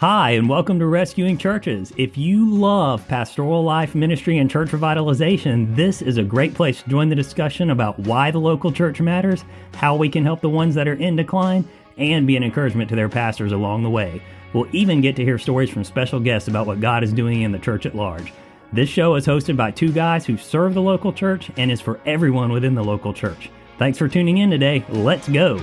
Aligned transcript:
Hi, 0.00 0.32
and 0.32 0.46
welcome 0.46 0.78
to 0.80 0.86
Rescuing 0.86 1.38
Churches. 1.38 1.90
If 1.96 2.18
you 2.18 2.50
love 2.50 3.08
pastoral 3.08 3.64
life, 3.64 3.94
ministry, 3.94 4.36
and 4.36 4.50
church 4.50 4.68
revitalization, 4.68 5.74
this 5.74 6.02
is 6.02 6.18
a 6.18 6.22
great 6.22 6.52
place 6.52 6.82
to 6.82 6.90
join 6.90 7.08
the 7.08 7.14
discussion 7.14 7.70
about 7.70 7.98
why 8.00 8.30
the 8.30 8.38
local 8.38 8.70
church 8.70 9.00
matters, 9.00 9.46
how 9.72 9.96
we 9.96 10.10
can 10.10 10.22
help 10.22 10.42
the 10.42 10.50
ones 10.50 10.74
that 10.74 10.86
are 10.86 10.92
in 10.92 11.16
decline, 11.16 11.66
and 11.96 12.26
be 12.26 12.36
an 12.36 12.44
encouragement 12.44 12.90
to 12.90 12.94
their 12.94 13.08
pastors 13.08 13.52
along 13.52 13.84
the 13.84 13.88
way. 13.88 14.20
We'll 14.52 14.68
even 14.72 15.00
get 15.00 15.16
to 15.16 15.24
hear 15.24 15.38
stories 15.38 15.70
from 15.70 15.82
special 15.82 16.20
guests 16.20 16.46
about 16.46 16.66
what 16.66 16.78
God 16.78 17.02
is 17.02 17.14
doing 17.14 17.40
in 17.40 17.52
the 17.52 17.58
church 17.58 17.86
at 17.86 17.96
large. 17.96 18.34
This 18.74 18.90
show 18.90 19.14
is 19.14 19.26
hosted 19.26 19.56
by 19.56 19.70
two 19.70 19.92
guys 19.92 20.26
who 20.26 20.36
serve 20.36 20.74
the 20.74 20.82
local 20.82 21.10
church 21.10 21.50
and 21.56 21.72
is 21.72 21.80
for 21.80 22.00
everyone 22.04 22.52
within 22.52 22.74
the 22.74 22.84
local 22.84 23.14
church. 23.14 23.48
Thanks 23.78 23.96
for 23.96 24.08
tuning 24.08 24.36
in 24.36 24.50
today. 24.50 24.84
Let's 24.90 25.26
go. 25.26 25.58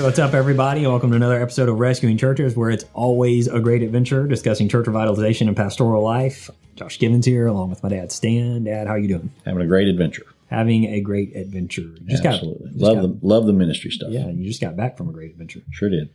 Hey, 0.00 0.06
what's 0.06 0.18
up, 0.18 0.32
everybody? 0.32 0.86
Welcome 0.86 1.10
to 1.10 1.16
another 1.16 1.42
episode 1.42 1.68
of 1.68 1.78
Rescuing 1.78 2.16
Churches, 2.16 2.56
where 2.56 2.70
it's 2.70 2.86
always 2.94 3.48
a 3.48 3.60
great 3.60 3.82
adventure 3.82 4.26
discussing 4.26 4.66
church 4.66 4.86
revitalization 4.86 5.46
and 5.46 5.54
pastoral 5.54 6.02
life. 6.02 6.48
Josh 6.74 6.98
Givens 6.98 7.26
here, 7.26 7.46
along 7.46 7.68
with 7.68 7.82
my 7.82 7.90
dad 7.90 8.10
Stan. 8.10 8.64
Dad, 8.64 8.86
how 8.86 8.94
you 8.94 9.08
doing? 9.08 9.30
Having 9.44 9.60
a 9.60 9.66
great 9.66 9.88
adventure. 9.88 10.24
Having 10.48 10.86
a 10.86 11.02
great 11.02 11.36
adventure. 11.36 11.90
Just 12.06 12.24
Absolutely. 12.24 12.68
Got, 12.68 12.72
just 12.72 12.82
love 12.82 12.94
got, 12.94 13.02
the 13.02 13.26
love 13.26 13.44
the 13.44 13.52
ministry 13.52 13.90
stuff. 13.90 14.08
Yeah, 14.10 14.30
you 14.30 14.46
just 14.46 14.62
got 14.62 14.74
back 14.74 14.96
from 14.96 15.10
a 15.10 15.12
great 15.12 15.32
adventure. 15.32 15.60
Sure 15.70 15.90
did. 15.90 16.08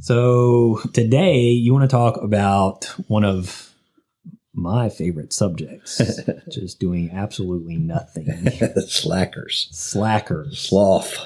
So 0.00 0.80
today 0.94 1.48
you 1.48 1.74
want 1.74 1.82
to 1.82 1.94
talk 1.94 2.16
about 2.22 2.86
one 3.08 3.26
of 3.26 3.74
my 4.54 4.88
favorite 4.88 5.34
subjects, 5.34 6.00
just 6.50 6.80
doing 6.80 7.10
absolutely 7.12 7.76
nothing. 7.76 8.50
Slackers. 8.86 9.68
Slackers. 9.72 10.58
Sloth 10.58 11.18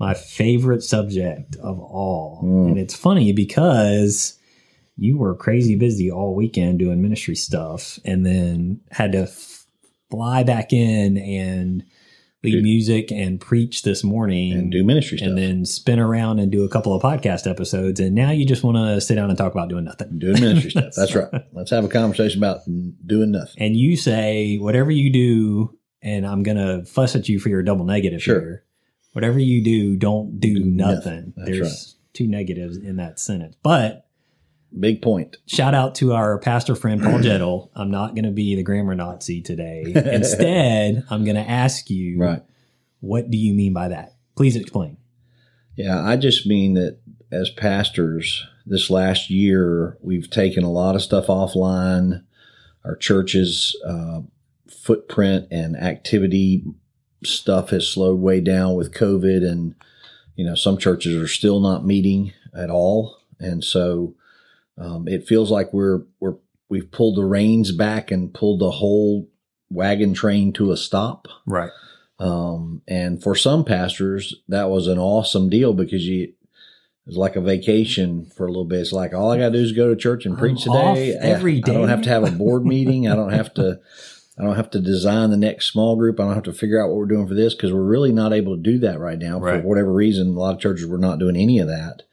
my 0.00 0.14
favorite 0.14 0.82
subject 0.82 1.56
of 1.56 1.78
all. 1.78 2.40
Mm. 2.42 2.68
And 2.68 2.78
it's 2.78 2.96
funny 2.96 3.32
because 3.32 4.38
you 4.96 5.18
were 5.18 5.34
crazy 5.34 5.76
busy 5.76 6.10
all 6.10 6.34
weekend 6.34 6.78
doing 6.78 7.02
ministry 7.02 7.36
stuff 7.36 7.98
and 8.04 8.24
then 8.24 8.80
had 8.90 9.12
to 9.12 9.22
f- 9.22 9.66
fly 10.10 10.42
back 10.42 10.72
in 10.72 11.18
and 11.18 11.84
lead 12.42 12.52
do, 12.52 12.62
music 12.62 13.12
and 13.12 13.38
preach 13.40 13.82
this 13.82 14.02
morning 14.02 14.52
and 14.52 14.72
do 14.72 14.82
ministry 14.82 15.18
stuff. 15.18 15.28
and 15.28 15.38
then 15.38 15.64
spin 15.66 15.98
around 15.98 16.38
and 16.38 16.50
do 16.50 16.64
a 16.64 16.68
couple 16.68 16.94
of 16.94 17.02
podcast 17.02 17.48
episodes. 17.48 18.00
And 18.00 18.14
now 18.14 18.30
you 18.30 18.46
just 18.46 18.64
want 18.64 18.78
to 18.78 19.00
sit 19.02 19.16
down 19.16 19.28
and 19.28 19.38
talk 19.38 19.52
about 19.52 19.68
doing 19.68 19.84
nothing. 19.84 20.18
Doing 20.18 20.40
ministry 20.40 20.70
stuff. 20.70 20.94
That's 20.96 21.14
right. 21.14 21.28
Let's 21.52 21.70
have 21.70 21.84
a 21.84 21.88
conversation 21.88 22.40
about 22.40 22.60
doing 23.06 23.32
nothing. 23.32 23.62
And 23.62 23.76
you 23.76 23.98
say 23.98 24.56
whatever 24.56 24.90
you 24.90 25.12
do 25.12 25.76
and 26.02 26.26
i'm 26.26 26.42
gonna 26.42 26.84
fuss 26.84 27.14
at 27.14 27.28
you 27.28 27.38
for 27.38 27.48
your 27.48 27.62
double 27.62 27.84
negative 27.84 28.22
sure. 28.22 28.40
here 28.40 28.64
whatever 29.12 29.38
you 29.38 29.62
do, 29.62 29.96
don't 29.96 30.40
do, 30.40 30.60
nothing. 30.60 31.32
There's 31.36 31.60
right. 31.60 32.12
two 32.12 32.26
negatives 32.26 32.76
in 32.76 32.96
that 32.96 33.18
sentence. 33.18 33.56
But 33.62 34.06
big 34.78 35.02
point. 35.02 35.36
Shout 35.46 35.74
out 35.74 35.94
to 35.96 36.12
our 36.12 36.38
pastor 36.38 36.74
friend 36.74 37.02
Paul 37.02 37.18
Jettle. 37.20 37.70
I'm 37.74 37.90
not 37.90 38.14
going 38.14 38.24
to 38.24 38.30
be 38.30 38.54
the 38.56 38.62
grammar 38.62 38.94
Nazi 38.94 39.42
today. 39.42 39.84
Instead, 39.94 41.04
I'm 41.10 41.24
going 41.24 41.36
to 41.36 41.48
ask 41.48 41.90
you, 41.90 42.18
right. 42.18 42.42
what 43.00 43.30
do 43.30 43.38
you 43.38 43.54
mean 43.54 43.72
by 43.72 43.88
that? 43.88 44.14
Please 44.36 44.56
explain. 44.56 44.96
Yeah, 45.76 46.02
I 46.02 46.16
just 46.16 46.46
mean 46.46 46.74
that 46.74 46.98
as 47.32 47.50
pastors, 47.50 48.46
this 48.66 48.90
last 48.90 49.30
year, 49.30 49.96
we've 50.00 50.28
taken 50.30 50.64
a 50.64 50.70
lot 50.70 50.94
of 50.94 51.02
stuff 51.02 51.26
offline. 51.26 52.24
Our 52.84 52.96
church's 52.96 53.76
uh, 53.86 54.20
footprint 54.68 55.48
and 55.50 55.76
activity 55.76 56.64
stuff 57.24 57.70
has 57.70 57.88
slowed 57.88 58.20
way 58.20 58.40
down 58.40 58.74
with 58.74 58.94
COVID, 58.94 59.46
and 59.46 59.74
you 60.36 60.44
know 60.44 60.54
some 60.54 60.78
churches 60.78 61.20
are 61.20 61.28
still 61.28 61.60
not 61.60 61.86
meeting 61.86 62.32
at 62.56 62.70
all, 62.70 63.18
and 63.38 63.62
so 63.62 64.14
um, 64.78 65.06
it 65.06 65.26
feels 65.26 65.50
like 65.50 65.72
we're 65.72 66.02
we're 66.20 66.36
we've 66.68 66.90
pulled 66.90 67.16
the 67.16 67.24
reins 67.24 67.72
back 67.72 68.10
and 68.10 68.32
pulled 68.32 68.60
the 68.60 68.70
whole 68.70 69.28
wagon 69.70 70.14
train 70.14 70.52
to 70.54 70.72
a 70.72 70.76
stop. 70.76 71.28
Right. 71.46 71.70
Um, 72.18 72.82
and 72.86 73.22
for 73.22 73.34
some 73.34 73.64
pastors, 73.64 74.34
that 74.48 74.68
was 74.68 74.86
an 74.86 74.98
awesome 74.98 75.48
deal 75.48 75.72
because 75.72 76.06
you 76.06 76.34
it's 77.06 77.16
like 77.16 77.34
a 77.34 77.40
vacation 77.40 78.26
for 78.26 78.46
a 78.46 78.48
little 78.48 78.64
bit. 78.64 78.80
It's 78.80 78.92
like 78.92 79.14
all 79.14 79.32
I 79.32 79.38
gotta 79.38 79.52
do 79.52 79.62
is 79.62 79.72
go 79.72 79.88
to 79.88 79.96
church 79.96 80.26
and 80.26 80.38
preach 80.38 80.66
I'm 80.66 80.94
today. 80.94 81.16
Every 81.20 81.60
day. 81.60 81.72
I 81.72 81.74
don't 81.74 81.88
have 81.88 82.02
to 82.02 82.08
have 82.08 82.24
a 82.24 82.30
board 82.30 82.64
meeting. 82.64 83.08
I 83.08 83.16
don't 83.16 83.32
have 83.32 83.52
to 83.54 83.80
I 84.40 84.44
don't 84.44 84.56
have 84.56 84.70
to 84.70 84.80
design 84.80 85.30
the 85.30 85.36
next 85.36 85.70
small 85.70 85.96
group. 85.96 86.18
I 86.18 86.24
don't 86.24 86.34
have 86.34 86.44
to 86.44 86.52
figure 86.54 86.82
out 86.82 86.88
what 86.88 86.96
we're 86.96 87.04
doing 87.06 87.28
for 87.28 87.34
this 87.34 87.54
because 87.54 87.74
we're 87.74 87.82
really 87.82 88.10
not 88.10 88.32
able 88.32 88.56
to 88.56 88.62
do 88.62 88.78
that 88.78 88.98
right 88.98 89.18
now 89.18 89.38
right. 89.38 89.60
for 89.60 89.68
whatever 89.68 89.92
reason. 89.92 90.28
A 90.28 90.38
lot 90.38 90.54
of 90.54 90.60
churches 90.60 90.86
were 90.86 90.96
not 90.96 91.18
doing 91.18 91.36
any 91.36 91.58
of 91.58 91.68
that. 91.68 92.04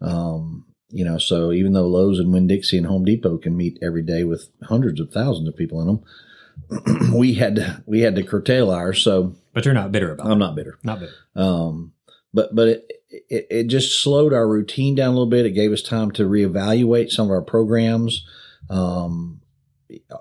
Um, 0.00 0.64
you 0.88 1.04
know, 1.04 1.18
so 1.18 1.52
even 1.52 1.74
though 1.74 1.86
Lowe's 1.86 2.18
and 2.18 2.32
Winn 2.32 2.46
Dixie 2.46 2.78
and 2.78 2.86
Home 2.86 3.04
Depot 3.04 3.36
can 3.36 3.56
meet 3.56 3.78
every 3.82 4.02
day 4.02 4.24
with 4.24 4.48
hundreds 4.62 5.00
of 5.00 5.12
thousands 5.12 5.48
of 5.48 5.56
people 5.56 5.82
in 5.82 5.86
them, 5.86 7.12
we 7.14 7.34
had 7.34 7.56
to, 7.56 7.82
we 7.84 8.00
had 8.00 8.14
to 8.16 8.22
curtail 8.22 8.70
ours. 8.70 9.02
So, 9.02 9.34
but 9.52 9.66
you're 9.66 9.74
not 9.74 9.92
bitter 9.92 10.12
about. 10.12 10.26
I'm 10.26 10.32
it. 10.32 10.36
not 10.36 10.54
bitter. 10.54 10.78
Not 10.82 11.00
bitter. 11.00 11.12
Um, 11.34 11.92
but 12.32 12.54
but 12.54 12.68
it, 12.68 12.92
it 13.10 13.46
it 13.50 13.66
just 13.66 14.02
slowed 14.02 14.32
our 14.32 14.48
routine 14.48 14.94
down 14.94 15.08
a 15.08 15.12
little 15.12 15.26
bit. 15.26 15.44
It 15.44 15.50
gave 15.50 15.72
us 15.72 15.82
time 15.82 16.10
to 16.12 16.22
reevaluate 16.22 17.10
some 17.10 17.26
of 17.26 17.32
our 17.32 17.42
programs. 17.42 18.26
Um, 18.70 19.42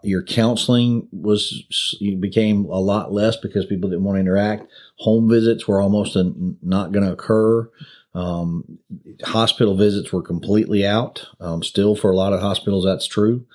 your 0.03 0.24
counseling 0.24 1.08
was 1.12 1.96
became 2.20 2.66
a 2.66 2.80
lot 2.80 3.12
less 3.12 3.36
because 3.36 3.66
people 3.66 3.90
didn't 3.90 4.03
want 4.03 4.18
to 4.18 4.22
interact. 4.22 4.70
Home 4.98 5.30
visits 5.30 5.68
were 5.68 5.81
almost 5.81 6.16
a, 6.16 6.31
not 6.62 6.92
going 6.92 7.06
to 7.06 7.12
occur. 7.12 7.70
Um, 8.14 8.80
hospital 9.24 9.76
visits 9.76 10.14
were 10.14 10.22
completely 10.22 10.86
out. 10.86 11.28
Um, 11.40 11.64
still, 11.64 11.96
for 11.96 12.12
a 12.12 12.16
lot 12.16 12.34
of 12.34 12.40
hospitals, 12.42 12.86
that's 12.86 13.08
true. 13.08 13.46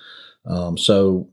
Um, 0.45 0.77
so, 0.77 1.29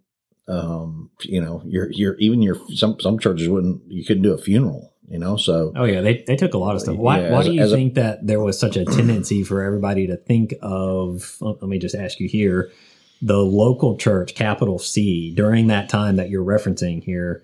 um, 0.47 1.11
you 1.23 1.41
know, 1.41 1.63
you're, 1.67 1.91
you're 1.91 2.15
even 2.17 2.41
your 2.41 2.57
some 2.75 2.99
some 3.01 3.19
churches 3.19 3.49
wouldn't 3.49 3.83
you 3.89 4.05
couldn't 4.05 4.23
do 4.23 4.33
a 4.33 4.39
funeral. 4.39 4.95
You 5.11 5.19
know, 5.19 5.39
so 5.39 5.73
oh 5.75 5.85
yeah, 5.85 6.03
they, 6.03 6.23
they 6.27 6.37
took 6.37 6.53
a 6.53 6.59
lot 6.59 6.75
of 6.75 6.83
stuff. 6.83 6.97
Why, 6.97 7.21
yeah, 7.21 7.33
why 7.33 7.43
do 7.43 7.53
you 7.53 7.67
think 7.71 7.93
a, 7.93 8.01
that 8.01 8.27
there 8.27 8.41
was 8.41 8.61
such 8.61 8.77
a 8.77 8.85
tendency 8.85 9.43
for 9.43 9.63
everybody 9.63 10.07
to 10.07 10.19
think 10.19 10.55
of? 10.61 11.39
Let 11.41 11.63
me 11.63 11.79
just 11.79 11.95
ask 11.95 12.21
you 12.21 12.29
here 12.29 12.71
the 13.21 13.39
local 13.39 13.97
church, 13.97 14.35
capital 14.35 14.79
C, 14.79 15.33
during 15.35 15.67
that 15.69 15.89
time 15.89 16.17
that 16.17 16.31
you're 16.31 16.45
referencing 16.45 17.03
here, 17.03 17.43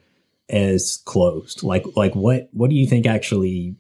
as 0.49 1.03
closed? 1.05 1.63
Like, 1.63 1.85
like 1.97 2.15
what 2.15 2.49
what 2.53 2.71
do 2.71 2.77
you 2.77 2.87
think 2.87 3.07
actually 3.07 3.77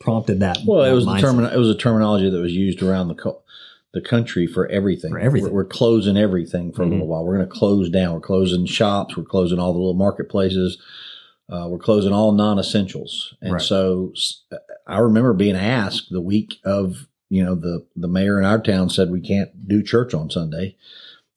prompted 0.00 0.40
that? 0.40 0.58
Well, 0.66 0.82
that 0.82 0.90
it 0.90 0.94
was 0.94 1.04
the 1.04 1.12
termin- 1.12 1.52
it 1.52 1.58
was 1.58 1.70
a 1.70 1.76
terminology 1.76 2.30
that 2.30 2.40
was 2.40 2.52
used 2.54 2.82
around 2.82 3.08
the 3.08 3.14
co- 3.14 3.42
the 3.92 4.00
country 4.00 4.46
for 4.46 4.66
everything. 4.68 5.10
For 5.10 5.18
everything, 5.18 5.52
we're, 5.52 5.64
we're 5.64 5.68
closing 5.68 6.16
everything 6.16 6.72
for 6.72 6.82
mm-hmm. 6.82 6.82
a 6.82 6.84
little 6.84 7.06
mm-hmm. 7.06 7.10
while. 7.10 7.24
We're 7.24 7.36
going 7.36 7.48
to 7.48 7.54
close 7.54 7.90
down. 7.90 8.14
We're 8.14 8.20
closing 8.20 8.66
shops. 8.66 9.16
We're 9.16 9.24
closing 9.24 9.58
all 9.58 9.72
the 9.72 9.78
little 9.78 9.94
marketplaces. 9.94 10.78
Uh, 11.48 11.66
we're 11.68 11.78
closing 11.78 12.12
all 12.12 12.30
non-essentials. 12.30 13.34
And 13.42 13.54
right. 13.54 13.60
so 13.60 14.12
I 14.86 14.98
remember 14.98 15.32
being 15.32 15.56
asked 15.56 16.08
the 16.12 16.20
week 16.20 16.60
of, 16.64 17.08
you 17.30 17.42
know, 17.42 17.54
the, 17.54 17.86
the 17.96 18.08
mayor 18.08 18.38
in 18.38 18.44
our 18.44 18.60
town 18.60 18.90
said 18.90 19.10
we 19.10 19.20
can't 19.20 19.66
do 19.66 19.82
church 19.82 20.12
on 20.12 20.30
Sunday 20.30 20.76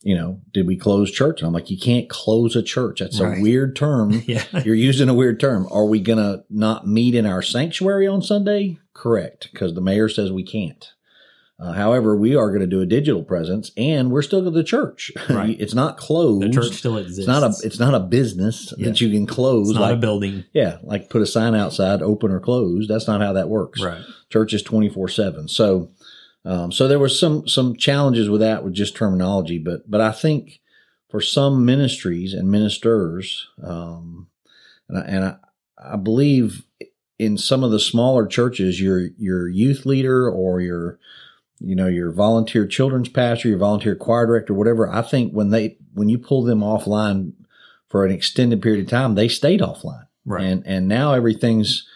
you 0.03 0.15
know, 0.15 0.41
did 0.51 0.67
we 0.67 0.75
close 0.75 1.09
church? 1.09 1.39
And 1.39 1.47
I'm 1.47 1.53
like, 1.53 1.69
you 1.69 1.77
can't 1.77 2.09
close 2.09 2.55
a 2.55 2.61
church. 2.61 2.99
That's 2.99 3.21
right. 3.21 3.37
a 3.37 3.41
weird 3.41 3.75
term. 3.75 4.11
yeah. 4.25 4.43
You're 4.63 4.75
using 4.75 5.09
a 5.09 5.13
weird 5.13 5.39
term. 5.39 5.65
Are 5.71 5.85
we 5.85 6.01
going 6.01 6.19
to 6.19 6.43
not 6.49 6.85
meet 6.85 7.15
in 7.15 7.25
our 7.25 7.41
sanctuary 7.41 8.05
on 8.05 8.21
Sunday? 8.21 8.77
Correct. 8.93 9.49
Because 9.51 9.73
the 9.73 9.81
mayor 9.81 10.09
says 10.09 10.31
we 10.31 10.43
can't. 10.43 10.91
Uh, 11.59 11.71
however, 11.73 12.17
we 12.17 12.35
are 12.35 12.49
going 12.49 12.61
to 12.61 12.67
do 12.67 12.81
a 12.81 12.85
digital 12.85 13.23
presence, 13.23 13.71
and 13.77 14.11
we're 14.11 14.23
still 14.23 14.49
the 14.49 14.63
church. 14.63 15.11
Right. 15.29 15.55
it's 15.59 15.73
not 15.73 15.97
closed. 15.97 16.47
The 16.47 16.51
church 16.51 16.73
still 16.73 16.97
exists. 16.97 17.19
It's 17.19 17.27
not 17.27 17.43
a. 17.43 17.53
It's 17.65 17.79
not 17.79 17.93
a 17.93 17.99
business 17.99 18.73
yeah. 18.77 18.87
that 18.87 19.01
you 19.01 19.09
can 19.09 19.25
close. 19.25 19.69
It's 19.69 19.79
not 19.79 19.89
like, 19.89 19.97
a 19.97 19.99
building. 19.99 20.45
Yeah, 20.53 20.77
like 20.83 21.09
put 21.09 21.21
a 21.21 21.25
sign 21.25 21.55
outside, 21.55 22.01
open 22.01 22.31
or 22.31 22.39
closed. 22.39 22.89
That's 22.89 23.07
not 23.07 23.21
how 23.21 23.33
that 23.33 23.49
works. 23.49 23.81
Right. 23.81 24.01
Church 24.29 24.53
is 24.53 24.63
twenty 24.63 24.89
four 24.89 25.07
seven. 25.07 25.47
So 25.47 25.91
um, 26.45 26.71
so 26.71 26.87
there 26.87 26.99
was 26.99 27.19
some 27.19 27.47
some 27.47 27.75
challenges 27.75 28.29
with 28.29 28.41
that 28.41 28.63
with 28.63 28.73
just 28.73 28.95
terminology, 28.95 29.59
but 29.59 29.89
but 29.89 30.01
I 30.01 30.11
think 30.11 30.59
for 31.09 31.21
some 31.21 31.63
ministries 31.63 32.33
and 32.33 32.51
ministers, 32.51 33.47
um, 33.63 34.27
and 34.89 34.97
I, 34.97 35.01
and 35.01 35.25
I, 35.25 35.35
I 35.77 35.95
believe 35.95 36.65
in 37.17 37.37
some 37.37 37.63
of 37.63 37.71
the 37.71 37.79
smaller 37.79 38.27
churches, 38.27 38.81
your 38.81 39.07
your 39.17 39.47
youth 39.47 39.85
leader 39.85 40.29
or 40.29 40.59
your 40.59 40.99
you 41.63 41.75
know, 41.75 41.87
your 41.87 42.11
volunteer 42.11 42.67
children's 42.67 43.09
pastor, 43.09 43.49
your 43.49 43.57
volunteer 43.57 43.95
choir 43.95 44.25
director, 44.25 44.53
whatever. 44.53 44.91
I 44.91 45.01
think 45.01 45.31
when 45.31 45.49
they 45.49 45.77
when 45.93 46.09
you 46.09 46.17
pull 46.17 46.43
them 46.43 46.59
offline 46.59 47.33
for 47.89 48.05
an 48.05 48.11
extended 48.11 48.61
period 48.61 48.83
of 48.83 48.89
time, 48.89 49.15
they 49.15 49.27
stayed 49.27 49.61
offline. 49.61 50.07
Right. 50.25 50.43
And 50.43 50.63
and 50.65 50.87
now 50.87 51.13
everything's 51.13 51.87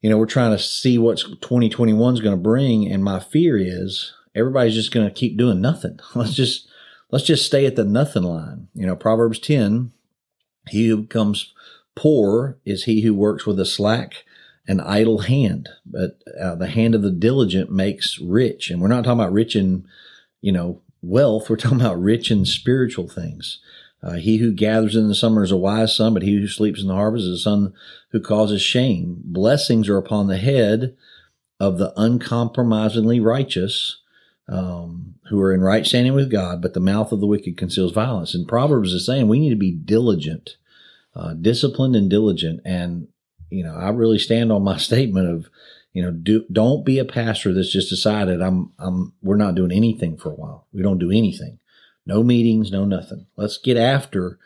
you 0.00 0.10
know, 0.10 0.18
we're 0.18 0.26
trying 0.26 0.50
to 0.50 0.62
see 0.62 0.98
what's 0.98 1.22
2021 1.22 2.14
is 2.14 2.20
going 2.20 2.36
to 2.36 2.42
bring 2.42 2.92
and 2.92 3.02
my 3.02 3.20
fear 3.20 3.56
is 3.56 4.12
everybody's 4.34 4.74
just 4.74 4.92
going 4.92 5.06
to 5.06 5.14
keep 5.14 5.38
doing 5.38 5.62
nothing. 5.62 5.98
Let's 6.14 6.34
just 6.34 6.68
let's 7.10 7.24
just 7.24 7.46
stay 7.46 7.64
at 7.64 7.76
the 7.76 7.84
nothing 7.84 8.24
line. 8.24 8.68
You 8.74 8.86
know, 8.86 8.96
Proverbs 8.96 9.38
10, 9.38 9.92
he 10.68 10.88
who 10.88 11.02
becomes 11.02 11.54
poor 11.94 12.58
is 12.64 12.84
he 12.84 13.02
who 13.02 13.14
works 13.14 13.46
with 13.46 13.58
a 13.60 13.64
slack 13.64 14.24
and 14.66 14.80
idle 14.80 15.18
hand, 15.18 15.68
but 15.84 16.22
uh, 16.40 16.54
the 16.54 16.68
hand 16.68 16.94
of 16.94 17.02
the 17.02 17.10
diligent 17.10 17.70
makes 17.70 18.18
rich. 18.18 18.70
And 18.70 18.80
we're 18.80 18.88
not 18.88 19.04
talking 19.04 19.20
about 19.20 19.32
rich 19.32 19.54
in, 19.54 19.86
you 20.40 20.52
know, 20.52 20.80
wealth. 21.02 21.50
We're 21.50 21.56
talking 21.56 21.80
about 21.80 22.00
rich 22.00 22.30
in 22.30 22.46
spiritual 22.46 23.08
things. 23.08 23.60
Uh, 24.02 24.14
he 24.14 24.36
who 24.36 24.52
gathers 24.52 24.96
in 24.96 25.08
the 25.08 25.14
summer 25.14 25.42
is 25.42 25.50
a 25.50 25.56
wise 25.56 25.96
son, 25.96 26.12
but 26.12 26.22
he 26.22 26.34
who 26.38 26.46
sleeps 26.46 26.80
in 26.80 26.88
the 26.88 26.94
harvest 26.94 27.24
is 27.24 27.40
a 27.40 27.42
son 27.42 27.72
who 28.10 28.20
causes 28.20 28.60
shame. 28.60 29.20
Blessings 29.24 29.88
are 29.88 29.96
upon 29.96 30.26
the 30.26 30.38
head 30.38 30.96
of 31.58 31.78
the 31.78 31.92
uncompromisingly 31.96 33.20
righteous, 33.20 34.02
um, 34.48 35.14
who 35.30 35.40
are 35.40 35.54
in 35.54 35.62
right 35.62 35.86
standing 35.86 36.12
with 36.12 36.30
God, 36.30 36.60
but 36.60 36.74
the 36.74 36.80
mouth 36.80 37.12
of 37.12 37.20
the 37.20 37.26
wicked 37.26 37.56
conceals 37.56 37.92
violence. 37.92 38.34
And 38.34 38.46
Proverbs 38.46 38.92
is 38.92 39.06
saying 39.06 39.28
we 39.28 39.40
need 39.40 39.50
to 39.50 39.56
be 39.56 39.72
diligent, 39.72 40.56
uh, 41.14 41.32
disciplined 41.34 41.96
and 41.96 42.10
diligent. 42.10 42.60
And, 42.64 43.08
you 43.50 43.64
know, 43.64 43.74
I 43.74 43.90
really 43.90 44.18
stand 44.18 44.52
on 44.52 44.62
my 44.62 44.76
statement 44.78 45.28
of, 45.28 45.48
you 45.92 46.02
know, 46.02 46.10
do, 46.10 46.44
don't 46.50 46.84
be 46.84 46.98
a 46.98 47.04
pastor 47.04 47.52
that's 47.52 47.72
just 47.72 47.88
decided 47.88 48.42
I'm, 48.42 48.72
I'm, 48.78 49.12
we're 49.22 49.36
not 49.36 49.54
doing 49.54 49.72
anything 49.72 50.16
for 50.16 50.30
a 50.30 50.34
while. 50.34 50.66
We 50.72 50.82
don't 50.82 50.98
do 50.98 51.10
anything. 51.10 51.58
No 52.06 52.22
meetings, 52.22 52.70
no 52.70 52.84
nothing. 52.84 53.26
Let's 53.36 53.58
get 53.58 53.76
after, 53.76 54.38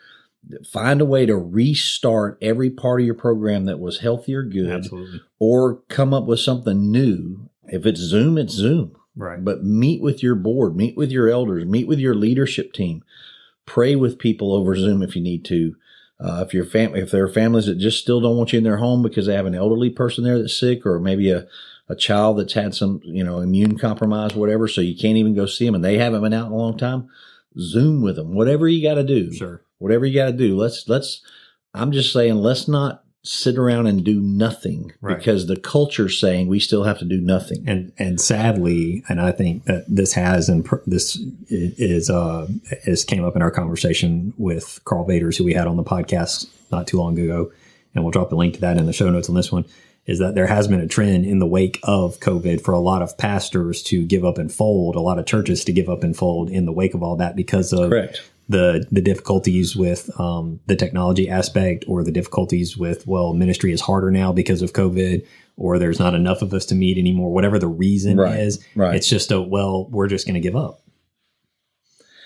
find 0.71 1.01
a 1.01 1.05
way 1.05 1.25
to 1.25 1.35
restart 1.35 2.37
every 2.41 2.69
part 2.69 3.01
of 3.01 3.05
your 3.05 3.15
program 3.15 3.65
that 3.65 3.79
was 3.79 3.99
healthy 3.99 4.33
or 4.35 4.43
good, 4.43 4.69
Absolutely. 4.69 5.21
or 5.39 5.81
come 5.89 6.13
up 6.13 6.25
with 6.25 6.39
something 6.39 6.91
new. 6.91 7.49
If 7.65 7.85
it's 7.85 7.99
Zoom, 7.99 8.37
it's 8.37 8.53
Zoom. 8.53 8.95
Right. 9.15 9.43
But 9.43 9.63
meet 9.63 10.01
with 10.01 10.23
your 10.23 10.35
board, 10.35 10.75
meet 10.75 10.95
with 10.95 11.11
your 11.11 11.29
elders, 11.29 11.65
meet 11.65 11.87
with 11.87 11.99
your 11.99 12.15
leadership 12.15 12.71
team. 12.71 13.03
Pray 13.65 13.95
with 13.95 14.17
people 14.17 14.53
over 14.53 14.75
Zoom 14.75 15.03
if 15.03 15.15
you 15.15 15.21
need 15.21 15.43
to. 15.45 15.75
Uh, 16.19 16.43
if 16.45 16.53
your 16.53 16.65
family, 16.65 16.99
if 16.99 17.11
there 17.11 17.23
are 17.23 17.29
families 17.29 17.65
that 17.65 17.77
just 17.77 17.99
still 17.99 18.19
don't 18.19 18.35
want 18.35 18.51
you 18.51 18.57
in 18.57 18.63
their 18.63 18.77
home 18.77 19.01
because 19.01 19.25
they 19.25 19.35
have 19.35 19.45
an 19.45 19.55
elderly 19.55 19.89
person 19.89 20.23
there 20.23 20.37
that's 20.37 20.57
sick, 20.57 20.85
or 20.85 20.99
maybe 20.99 21.31
a 21.31 21.47
a 21.89 21.95
child 21.95 22.37
that's 22.37 22.53
had 22.53 22.75
some, 22.75 23.01
you 23.03 23.23
know, 23.23 23.39
immune 23.39 23.77
compromise, 23.77 24.35
whatever, 24.35 24.67
so 24.67 24.79
you 24.79 24.95
can't 24.95 25.17
even 25.17 25.33
go 25.33 25.47
see 25.47 25.65
them 25.65 25.73
and 25.73 25.83
they 25.83 25.97
haven't 25.97 26.21
been 26.21 26.33
out 26.33 26.45
in 26.45 26.51
a 26.53 26.55
long 26.55 26.77
time, 26.77 27.09
Zoom 27.59 28.03
with 28.03 28.15
them. 28.15 28.35
Whatever 28.35 28.67
you 28.67 28.83
got 28.87 28.93
to 28.95 29.03
do. 29.03 29.33
Sure. 29.33 29.63
Whatever 29.79 30.05
you 30.05 30.13
got 30.13 30.27
to 30.27 30.33
do. 30.33 30.55
Let's 30.55 30.87
let's. 30.87 31.21
I'm 31.73 31.91
just 31.91 32.13
saying, 32.13 32.35
let's 32.35 32.67
not 32.67 33.03
sit 33.21 33.57
around 33.57 33.85
and 33.87 34.03
do 34.03 34.19
nothing 34.21 34.93
Right. 35.01 35.17
because 35.17 35.47
the 35.47 35.57
culture's 35.59 36.19
saying 36.19 36.47
we 36.47 36.59
still 36.59 36.83
have 36.83 36.99
to 36.99 37.05
do 37.05 37.19
nothing. 37.19 37.63
and 37.67 37.91
and 37.97 38.19
sadly, 38.21 39.03
and 39.09 39.19
I 39.19 39.31
think 39.31 39.65
that 39.65 39.83
this 39.87 40.13
has 40.13 40.47
and 40.49 40.63
pr- 40.63 40.77
this 40.87 41.19
is 41.49 42.09
uh 42.09 42.47
has 42.85 43.03
came 43.03 43.25
up 43.25 43.35
in 43.35 43.41
our 43.41 43.51
conversation 43.51 44.33
with 44.37 44.79
Carl 44.85 45.05
Vaders, 45.07 45.37
who 45.37 45.43
we 45.43 45.53
had 45.53 45.67
on 45.67 45.75
the 45.77 45.83
podcast 45.83 46.47
not 46.71 46.87
too 46.87 46.97
long 46.97 47.19
ago, 47.19 47.51
and 47.93 48.03
we'll 48.03 48.11
drop 48.11 48.31
a 48.31 48.35
link 48.35 48.53
to 48.55 48.61
that 48.61 48.77
in 48.77 48.85
the 48.85 48.93
show 48.93 49.09
notes 49.09 49.27
on 49.29 49.35
this 49.35 49.51
one. 49.51 49.65
Is 50.05 50.17
that 50.19 50.33
there 50.33 50.47
has 50.47 50.67
been 50.67 50.79
a 50.79 50.87
trend 50.87 51.25
in 51.25 51.37
the 51.39 51.45
wake 51.45 51.79
of 51.83 52.19
COVID 52.19 52.61
for 52.61 52.71
a 52.73 52.79
lot 52.79 53.01
of 53.03 53.15
pastors 53.17 53.83
to 53.83 54.03
give 54.05 54.25
up 54.25 54.37
and 54.39 54.51
fold, 54.51 54.95
a 54.95 55.01
lot 55.01 55.19
of 55.19 55.25
churches 55.27 55.63
to 55.65 55.71
give 55.73 55.87
up 55.89 56.03
and 56.03 56.15
fold 56.17 56.49
in 56.49 56.65
the 56.65 56.71
wake 56.71 56.95
of 56.95 57.03
all 57.03 57.15
that 57.17 57.35
because 57.35 57.71
of 57.73 57.89
Correct. 57.91 58.23
The 58.49 58.85
the 58.91 59.01
difficulties 59.01 59.75
with 59.75 60.09
um, 60.19 60.59
the 60.65 60.75
technology 60.75 61.29
aspect 61.29 61.85
or 61.87 62.03
the 62.03 62.11
difficulties 62.11 62.75
with 62.77 63.05
well 63.07 63.33
ministry 63.33 63.71
is 63.71 63.81
harder 63.81 64.09
now 64.11 64.33
because 64.33 64.61
of 64.61 64.73
covid 64.73 65.25
or 65.55 65.77
there's 65.77 65.99
not 65.99 66.15
enough 66.15 66.41
of 66.41 66.53
us 66.53 66.65
to 66.65 66.75
meet 66.75 66.97
anymore 66.97 67.31
whatever 67.31 67.59
the 67.59 67.67
reason 67.67 68.17
Right, 68.17 68.39
is 68.39 68.59
right. 68.75 68.95
it's 68.95 69.07
just 69.07 69.31
a 69.31 69.39
well 69.39 69.87
we're 69.89 70.07
just 70.07 70.25
going 70.25 70.33
to 70.33 70.39
give 70.41 70.55
up 70.55 70.81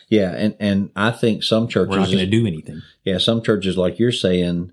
Yeah, 0.09 0.31
and 0.31 0.55
and 0.59 0.91
I 0.95 1.11
think 1.11 1.43
some 1.43 1.67
churches, 1.67 1.89
we're 1.89 1.99
not 1.99 2.07
going 2.07 2.19
to 2.19 2.25
do 2.25 2.47
anything 2.47 2.81
yeah, 3.03 3.17
some 3.17 3.41
churches 3.43 3.77
like 3.77 3.99
you're 3.99 4.11
saying, 4.13 4.71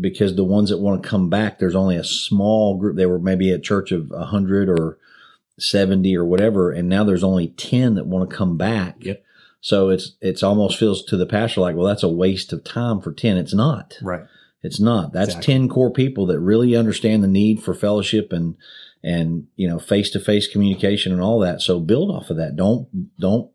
because 0.00 0.36
the 0.36 0.44
ones 0.44 0.70
that 0.70 0.78
want 0.78 1.02
to 1.02 1.08
come 1.08 1.28
back, 1.28 1.58
there's 1.58 1.74
only 1.74 1.96
a 1.96 2.04
small 2.04 2.76
group. 2.78 2.96
They 2.96 3.06
were 3.06 3.18
maybe 3.18 3.50
a 3.50 3.58
church 3.58 3.90
of 3.90 4.12
hundred 4.16 4.68
or 4.68 4.98
seventy 5.58 6.16
or 6.16 6.24
whatever, 6.24 6.70
and 6.70 6.88
now 6.88 7.02
there's 7.02 7.24
only 7.24 7.48
ten 7.48 7.94
that 7.96 8.06
want 8.06 8.30
to 8.30 8.36
come 8.36 8.56
back. 8.56 8.96
Yep. 9.00 9.24
So 9.60 9.90
it's 9.90 10.16
it's 10.20 10.42
almost 10.42 10.78
feels 10.78 11.04
to 11.06 11.16
the 11.16 11.26
pastor 11.26 11.60
like, 11.60 11.76
well, 11.76 11.86
that's 11.86 12.02
a 12.02 12.08
waste 12.08 12.52
of 12.52 12.64
time 12.64 13.00
for 13.00 13.12
ten. 13.12 13.36
It's 13.36 13.54
not. 13.54 13.98
right 14.02 14.24
It's 14.62 14.80
not. 14.80 15.12
That's 15.12 15.30
Exactly. 15.30 15.54
10 15.54 15.68
core 15.68 15.92
people 15.92 16.26
that 16.26 16.40
really 16.40 16.76
understand 16.76 17.22
the 17.22 17.28
need 17.28 17.62
for 17.62 17.72
fellowship 17.74 18.32
and, 18.32 18.56
and, 19.02 19.46
you 19.56 19.66
know, 19.68 19.78
face 19.78 20.10
to 20.10 20.20
face 20.20 20.46
communication 20.46 21.12
and 21.12 21.22
all 21.22 21.38
that. 21.40 21.60
So 21.62 21.80
build 21.80 22.10
off 22.10 22.28
of 22.30 22.36
that. 22.36 22.56
Don't, 22.56 22.88
don't 23.18 23.50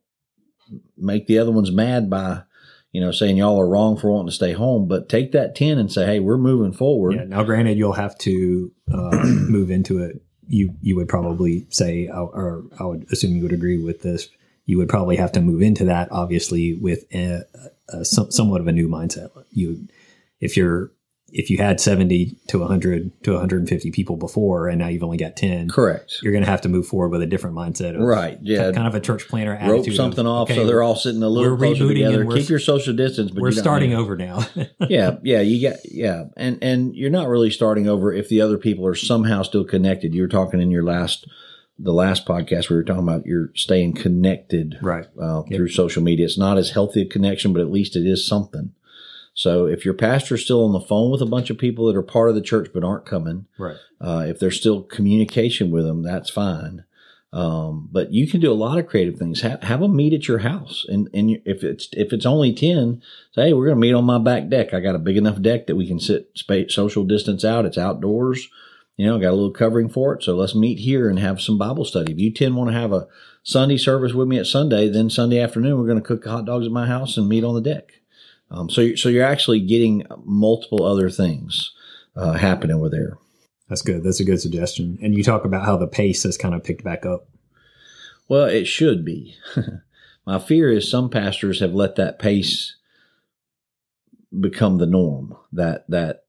make 0.98 1.28
the 1.28 1.38
other 1.38 1.52
ones 1.52 1.72
mad 1.72 2.10
by, 2.10 2.42
you 2.92 3.02
know, 3.02 3.12
saying 3.12 3.38
y'all 3.38 3.60
are 3.60 3.70
wrong 3.70 3.98
for 3.98 4.10
wanting 4.10 4.30
to 4.30 4.36
stay 4.36 4.54
home, 4.54 4.88
but 4.88 5.08
take 5.10 5.32
that 5.34 5.56
10 5.56 5.78
and 5.78 5.92
say, 5.92 6.06
Hey, 6.06 6.20
we're 6.20 6.38
moving 6.38 6.74
forward. 6.74 7.16
yeah 7.16 7.24
now 7.26 7.44
granted 7.44 7.78
you'll 7.78 7.94
have 7.94 8.18
to 8.20 8.72
uh, 8.92 9.12
move 9.26 9.70
into 9.70 10.02
it 10.04 10.22
you 10.48 10.76
you 10.82 10.96
would 10.96 11.08
probably 11.08 11.66
say 11.70 12.08
or 12.08 12.64
i 12.80 12.84
would 12.84 13.06
assume 13.12 13.36
you 13.36 13.42
would 13.42 13.52
agree 13.52 13.84
with 13.84 14.02
this 14.04 14.30
you 14.66 14.78
would 14.78 14.90
probably 14.90 15.16
have 15.16 15.32
to 15.32 15.42
move 15.42 15.62
into 15.62 15.86
that 15.86 16.08
obviously 16.12 16.76
with 16.76 17.06
a, 17.14 17.44
a, 17.90 18.06
some, 18.06 18.32
somewhat 18.32 18.62
of 18.62 18.68
a 18.68 18.72
new 18.72 18.88
mindset 18.88 19.30
you 19.52 19.88
if 20.40 20.58
you're 20.58 20.92
if 21.36 21.50
you 21.50 21.58
had 21.58 21.82
70 21.82 22.38
to 22.48 22.60
100 22.60 23.24
to 23.24 23.32
150 23.32 23.92
people 23.92 24.16
before 24.16 24.70
and 24.70 24.80
now 24.80 24.88
you've 24.88 25.04
only 25.04 25.18
got 25.18 25.36
10 25.36 25.70
Correct. 25.70 26.20
you're 26.22 26.32
going 26.32 26.44
to 26.44 26.50
have 26.50 26.62
to 26.62 26.70
move 26.70 26.88
forward 26.88 27.10
with 27.10 27.22
a 27.22 27.26
different 27.26 27.56
mindset 27.56 27.96
of 27.96 28.02
Right. 28.02 28.38
Yeah. 28.42 28.72
kind 28.72 28.88
of 28.88 28.96
a 28.96 29.02
church 29.02 29.28
planner 29.28 29.52
Rope 29.52 29.80
attitude 29.80 29.96
something 29.96 30.26
of, 30.26 30.32
off 30.32 30.50
okay, 30.50 30.56
so 30.56 30.66
they're 30.66 30.84
all 30.84 30.96
sitting 30.96 31.22
a 31.24 31.28
little 31.28 31.52
we're 31.52 31.58
closer 31.58 31.84
rebooting 31.84 32.06
together. 32.06 32.26
Keep 32.26 32.50
your 32.50 32.60
social 32.60 32.94
distance, 32.94 33.32
but 33.32 33.42
we're 33.42 33.52
starting 33.52 33.94
over 33.94 34.16
now 34.16 34.46
yeah, 34.88 35.18
yeah, 35.24 35.42
you 35.42 35.68
got 35.68 35.80
yeah, 35.84 36.26
and 36.38 36.64
and 36.64 36.96
you're 36.96 37.10
not 37.10 37.28
really 37.28 37.50
starting 37.50 37.90
over 37.90 38.14
if 38.14 38.30
the 38.30 38.40
other 38.40 38.58
people 38.58 38.86
are 38.88 38.96
somehow 38.96 39.42
still 39.42 39.66
connected. 39.66 40.14
You 40.14 40.22
were 40.22 40.28
talking 40.28 40.62
in 40.62 40.72
your 40.72 40.84
last 40.84 41.28
the 41.78 41.94
last 41.94 42.26
podcast 42.26 42.70
we 42.70 42.76
were 42.76 42.84
talking 42.84 43.04
about 43.04 43.26
you're 43.26 43.52
staying 43.56 43.94
connected 43.94 44.78
right 44.82 45.08
uh, 45.22 45.44
Yep. 45.48 45.58
through 45.58 45.70
social 45.70 46.02
media. 46.04 46.26
It's 46.26 46.38
not 46.38 46.58
as 46.58 46.72
healthy 46.72 47.02
a 47.02 47.06
connection, 47.06 47.52
but 47.54 47.62
at 47.62 47.72
least 47.72 47.96
it 47.96 48.08
is 48.08 48.26
something. 48.26 48.72
So 49.34 49.66
if 49.66 49.84
your 49.84 49.94
pastor's 49.94 50.44
still 50.46 50.64
on 50.66 50.72
the 50.72 50.80
phone 50.80 51.12
with 51.12 51.22
a 51.22 51.26
bunch 51.26 51.50
of 51.50 51.58
people 51.58 51.88
that 51.88 51.98
are 51.98 52.02
part 52.02 52.30
of 52.30 52.36
the 52.36 52.42
church 52.42 52.70
but 52.74 52.86
aren't 52.86 53.06
coming, 53.06 53.48
right 53.58 53.76
uh, 54.00 54.26
if 54.28 54.40
there's 54.40 54.56
still 54.58 54.82
communication 54.84 55.72
with 55.72 55.84
them, 55.86 56.04
that's 56.04 56.30
fine. 56.30 56.86
Um, 57.34 57.90
but 57.92 58.14
you 58.14 58.28
can 58.30 58.40
do 58.40 58.50
a 58.50 58.54
lot 58.54 58.78
of 58.80 58.88
creative 58.88 59.18
things. 59.18 59.42
Have, 59.42 59.62
have 59.64 59.82
them 59.82 59.94
meet 59.94 60.14
at 60.14 60.26
your 60.30 60.38
house, 60.38 60.86
and 60.88 61.10
and 61.14 61.42
if 61.44 61.66
it's 61.66 61.90
if 61.92 62.14
it's 62.14 62.26
only 62.26 62.54
ten, 62.54 63.02
say, 63.34 63.48
hey, 63.48 63.54
we're 63.54 63.66
going 63.66 63.76
to 63.76 63.82
meet 63.82 63.94
on 63.94 64.06
my 64.06 64.20
back 64.20 64.48
deck. 64.48 64.74
I 64.74 64.80
got 64.80 64.96
a 64.96 65.00
big 65.00 65.18
enough 65.18 65.42
deck 65.42 65.68
that 65.68 65.76
we 65.76 65.86
can 65.86 66.00
sit 66.00 66.30
space, 66.36 66.74
social 66.74 67.04
distance 67.04 67.44
out. 67.44 67.66
It's 67.66 67.78
outdoors. 67.78 68.48
You 68.98 69.06
know, 69.08 69.20
got 69.20 69.32
a 69.32 69.36
little 69.36 69.52
covering 69.52 69.90
for 69.90 70.14
it. 70.16 70.24
So 70.24 70.36
let's 70.36 70.56
meet 70.56 70.80
here 70.80 71.10
and 71.10 71.20
have 71.20 71.42
some 71.42 71.58
Bible 71.58 71.84
study. 71.86 72.14
If 72.14 72.20
you 72.20 72.32
ten 72.32 72.56
want 72.56 72.70
to 72.72 72.78
have 72.80 72.94
a 72.94 73.08
Sunday 73.44 73.78
service 73.78 74.14
with 74.14 74.28
me 74.28 74.38
at 74.40 74.48
Sunday, 74.48 74.88
then 74.88 75.10
Sunday 75.10 75.40
afternoon 75.40 75.78
we're 75.78 75.86
going 75.88 76.02
to 76.02 76.08
cook 76.08 76.26
hot 76.26 76.46
dogs 76.46 76.66
at 76.66 76.72
my 76.72 76.88
house 76.88 77.18
and 77.18 77.28
meet 77.28 77.44
on 77.44 77.56
the 77.56 77.62
deck. 77.62 77.90
Um, 78.50 78.70
so 78.70 78.82
you- 78.82 78.96
so 78.98 79.10
you're 79.10 79.26
actually 79.26 79.60
getting 79.60 80.04
multiple 80.24 80.86
other 80.86 81.10
things 81.10 81.72
uh, 82.16 82.34
happening 82.34 82.80
with 82.80 82.92
there. 82.94 83.18
that's 83.68 83.82
good 83.82 84.04
that's 84.04 84.20
a 84.22 84.24
good 84.24 84.40
suggestion 84.40 84.98
and 85.02 85.18
you 85.18 85.24
talk 85.24 85.44
about 85.44 85.66
how 85.66 85.76
the 85.76 85.88
pace 85.88 86.24
has 86.24 86.38
kind 86.38 86.54
of 86.56 86.64
picked 86.64 86.84
back 86.84 87.06
up 87.06 87.28
Well, 88.30 88.46
it 88.46 88.66
should 88.66 89.04
be. 89.04 89.36
My 90.28 90.40
fear 90.40 90.72
is 90.72 90.90
some 90.90 91.10
pastors 91.10 91.60
have 91.60 91.74
let 91.74 91.96
that 91.98 92.18
pace 92.20 92.76
become 94.40 94.78
the 94.78 94.86
norm. 94.86 95.36
That 95.52 95.86
that 95.90 96.24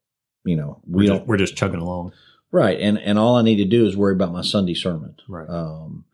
you 0.45 0.57
know 0.57 0.81
we're, 0.87 0.99
we 1.01 1.07
just, 1.07 1.19
don't 1.19 1.27
we're 1.29 1.37
just 1.37 1.57
chugging 1.57 1.81
along 1.81 2.13
right, 2.53 2.79
and 2.81 2.99
and 2.99 3.19
all 3.19 3.37
I 3.37 3.43
need 3.43 3.57
to 3.57 3.65
do 3.65 3.87
is 3.87 3.97
worry 3.97 4.15
about 4.15 4.33
my 4.33 4.43
Sunday 4.43 4.75
sermon. 4.75 5.17
right 5.29 5.49
Um, 5.49 6.05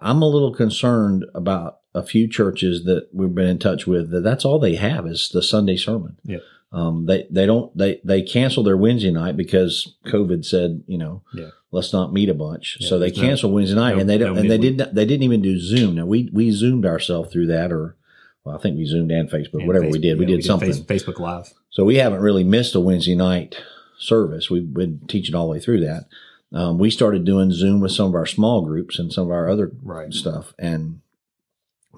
I'm 0.00 0.20
a 0.22 0.28
little 0.28 0.52
concerned 0.54 1.24
about 1.34 1.78
a 1.94 2.02
few 2.02 2.28
churches 2.28 2.84
that 2.84 3.08
we've 3.12 3.34
been 3.34 3.48
in 3.48 3.58
touch 3.58 3.86
with 3.86 4.10
that 4.10 4.20
that's 4.22 4.44
all 4.44 4.58
they 4.58 4.74
have 4.76 5.06
is 5.06 5.30
the 5.32 5.42
Sunday 5.42 5.76
sermon. 5.76 6.16
Yeah. 6.24 6.38
Um, 6.70 7.06
they 7.06 7.26
they 7.30 7.46
don't 7.46 7.74
they 7.76 8.00
they 8.04 8.20
cancel 8.22 8.62
their 8.62 8.76
Wednesday 8.76 9.10
night 9.10 9.36
because 9.38 9.96
COVID 10.06 10.44
said 10.44 10.82
you 10.86 10.98
know 10.98 11.22
Yeah. 11.34 11.48
let's 11.72 11.94
not 11.94 12.12
meet 12.12 12.28
a 12.28 12.34
bunch. 12.34 12.76
Yeah, 12.78 12.88
so 12.88 12.98
they 12.98 13.06
there's 13.06 13.16
no- 13.22 13.28
cancel 13.28 13.52
Wednesday 13.52 13.76
night 13.76 13.94
no- 13.94 14.00
and 14.02 14.10
they 14.10 14.18
don't 14.18 14.34
no 14.34 14.40
and 14.42 14.50
they 14.50 14.58
didn't 14.58 14.94
they 14.94 15.06
didn't 15.06 15.22
even 15.22 15.40
do 15.40 15.58
Zoom. 15.58 15.94
Now 15.94 16.04
we 16.04 16.28
we 16.32 16.50
zoomed 16.50 16.84
ourselves 16.84 17.32
through 17.32 17.46
that 17.46 17.72
or 17.72 17.96
well 18.44 18.54
I 18.54 18.60
think 18.60 18.76
we 18.76 18.84
zoomed 18.84 19.10
and 19.10 19.30
Facebook 19.30 19.60
And 19.60 19.66
whatever 19.66 19.88
we 19.88 19.98
did 19.98 20.18
we 20.18 20.26
yeah, 20.26 20.36
did 20.36 20.44
something. 20.44 20.70
Face- 20.70 21.02
facebook 21.04 21.18
live 21.18 21.50
So 21.70 21.84
we 21.86 21.96
haven't 21.96 22.20
really 22.20 22.44
missed 22.44 22.74
a 22.74 22.80
Wednesday 22.80 23.14
night 23.14 23.56
service. 23.98 24.48
We've 24.50 24.72
been 24.72 25.00
teaching 25.08 25.34
all 25.34 25.46
the 25.46 25.52
way 25.52 25.60
through 25.60 25.80
that. 25.80 26.06
um, 26.52 26.78
we 26.78 26.88
started 26.90 27.24
doing 27.26 27.50
Zoom 27.52 27.80
with 27.80 27.92
some 27.92 28.06
of 28.06 28.14
our 28.14 28.24
small 28.24 28.62
groups 28.62 28.98
and 28.98 29.12
some 29.12 29.24
of 29.26 29.30
our 29.30 29.50
other 29.50 29.70
Right. 29.82 30.12
stuff. 30.14 30.54
And, 30.58 31.00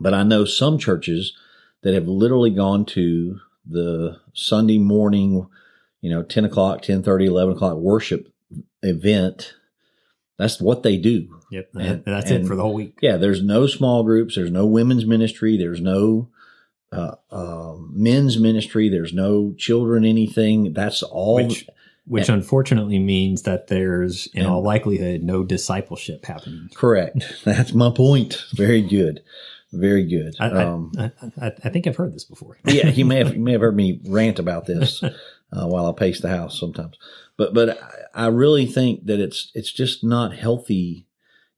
but 0.01 0.13
I 0.13 0.25
know 0.25 0.45
some 0.45 0.77
churches 0.77 1.35
that 1.83 1.95
have 1.95 2.09
literally 2.09 2.51
gone 2.51 2.85
to 2.87 3.39
the 3.65 4.19
Sunday 4.35 4.79
morning, 4.79 5.47
you 6.01 6.11
know, 6.11 6.23
10 6.25 6.45
o'clock, 6.45 6.83
10 6.83 7.05
11 7.05 7.55
o'clock 7.55 7.77
worship 7.77 8.33
event. 8.83 9.55
That's 10.37 10.61
what 10.61 10.83
they 10.83 10.97
do. 10.97 11.39
Yep. 11.53 11.69
And- 11.79 12.05
that's 12.05 12.31
and- 12.31 12.45
it 12.45 12.49
for 12.49 12.57
the 12.57 12.63
whole 12.63 12.75
week. 12.75 12.99
Yeah, 13.01 13.19
there's 13.19 13.43
no 13.43 13.67
small 13.69 14.03
groups. 14.03 14.35
There's 14.35 14.51
no 14.51 14.67
women's 14.67 15.07
ministry. 15.07 15.57
There's 15.57 15.81
no 15.81 16.29
uh, 16.93 17.15
um 17.31 17.93
men's 17.95 18.37
ministry. 18.37 18.89
There's 18.89 19.13
no 19.13 19.53
children 19.57 20.05
anything. 20.05 20.73
That's 20.73 21.05
all. 21.05 21.37
Which, 21.37 21.69
which 22.11 22.29
unfortunately 22.29 22.99
means 22.99 23.43
that 23.43 23.69
there's, 23.69 24.27
in 24.35 24.43
And- 24.43 24.51
all 24.51 24.63
likelihood, 24.63 25.23
no 25.23 25.45
discipleship 25.45 26.27
happening. 26.27 26.69
correct. 26.75 27.25
That's 27.45 27.73
my 27.73 27.91
point. 27.91 28.45
Very 28.53 28.83
good. 28.83 29.23
Very 29.73 30.05
good. 30.05 30.35
I, 30.41 30.49
I- 30.49 30.65
um, 30.65 30.93
I, 30.99 31.13
I, 31.41 31.53
I 31.65 31.69
think 31.69 31.87
I've 31.87 31.97
heard 31.97 32.13
this 32.13 32.25
before. 32.25 32.59
yeah, 32.65 32.89
you 32.89 33.05
may 33.05 33.19
have 33.19 33.35
you 33.35 33.41
may 33.41 33.53
have 33.53 33.61
heard 33.61 33.77
me 33.77 34.01
rant 34.09 34.39
about 34.41 34.67
this 34.67 35.03
uh, 35.05 35.67
while 35.67 35.87
I 35.87 35.93
pace 35.93 36.21
the 36.21 36.29
house 36.29 36.59
sometimes, 36.59 36.97
but 37.37 37.55
but 37.55 37.81
I, 38.15 38.25
I 38.25 38.27
really 38.27 38.67
think 38.67 39.07
that 39.07 39.21
it's 39.21 39.53
it's 39.55 39.71
just 39.73 40.03
not 40.03 40.35
healthy. 40.35 41.07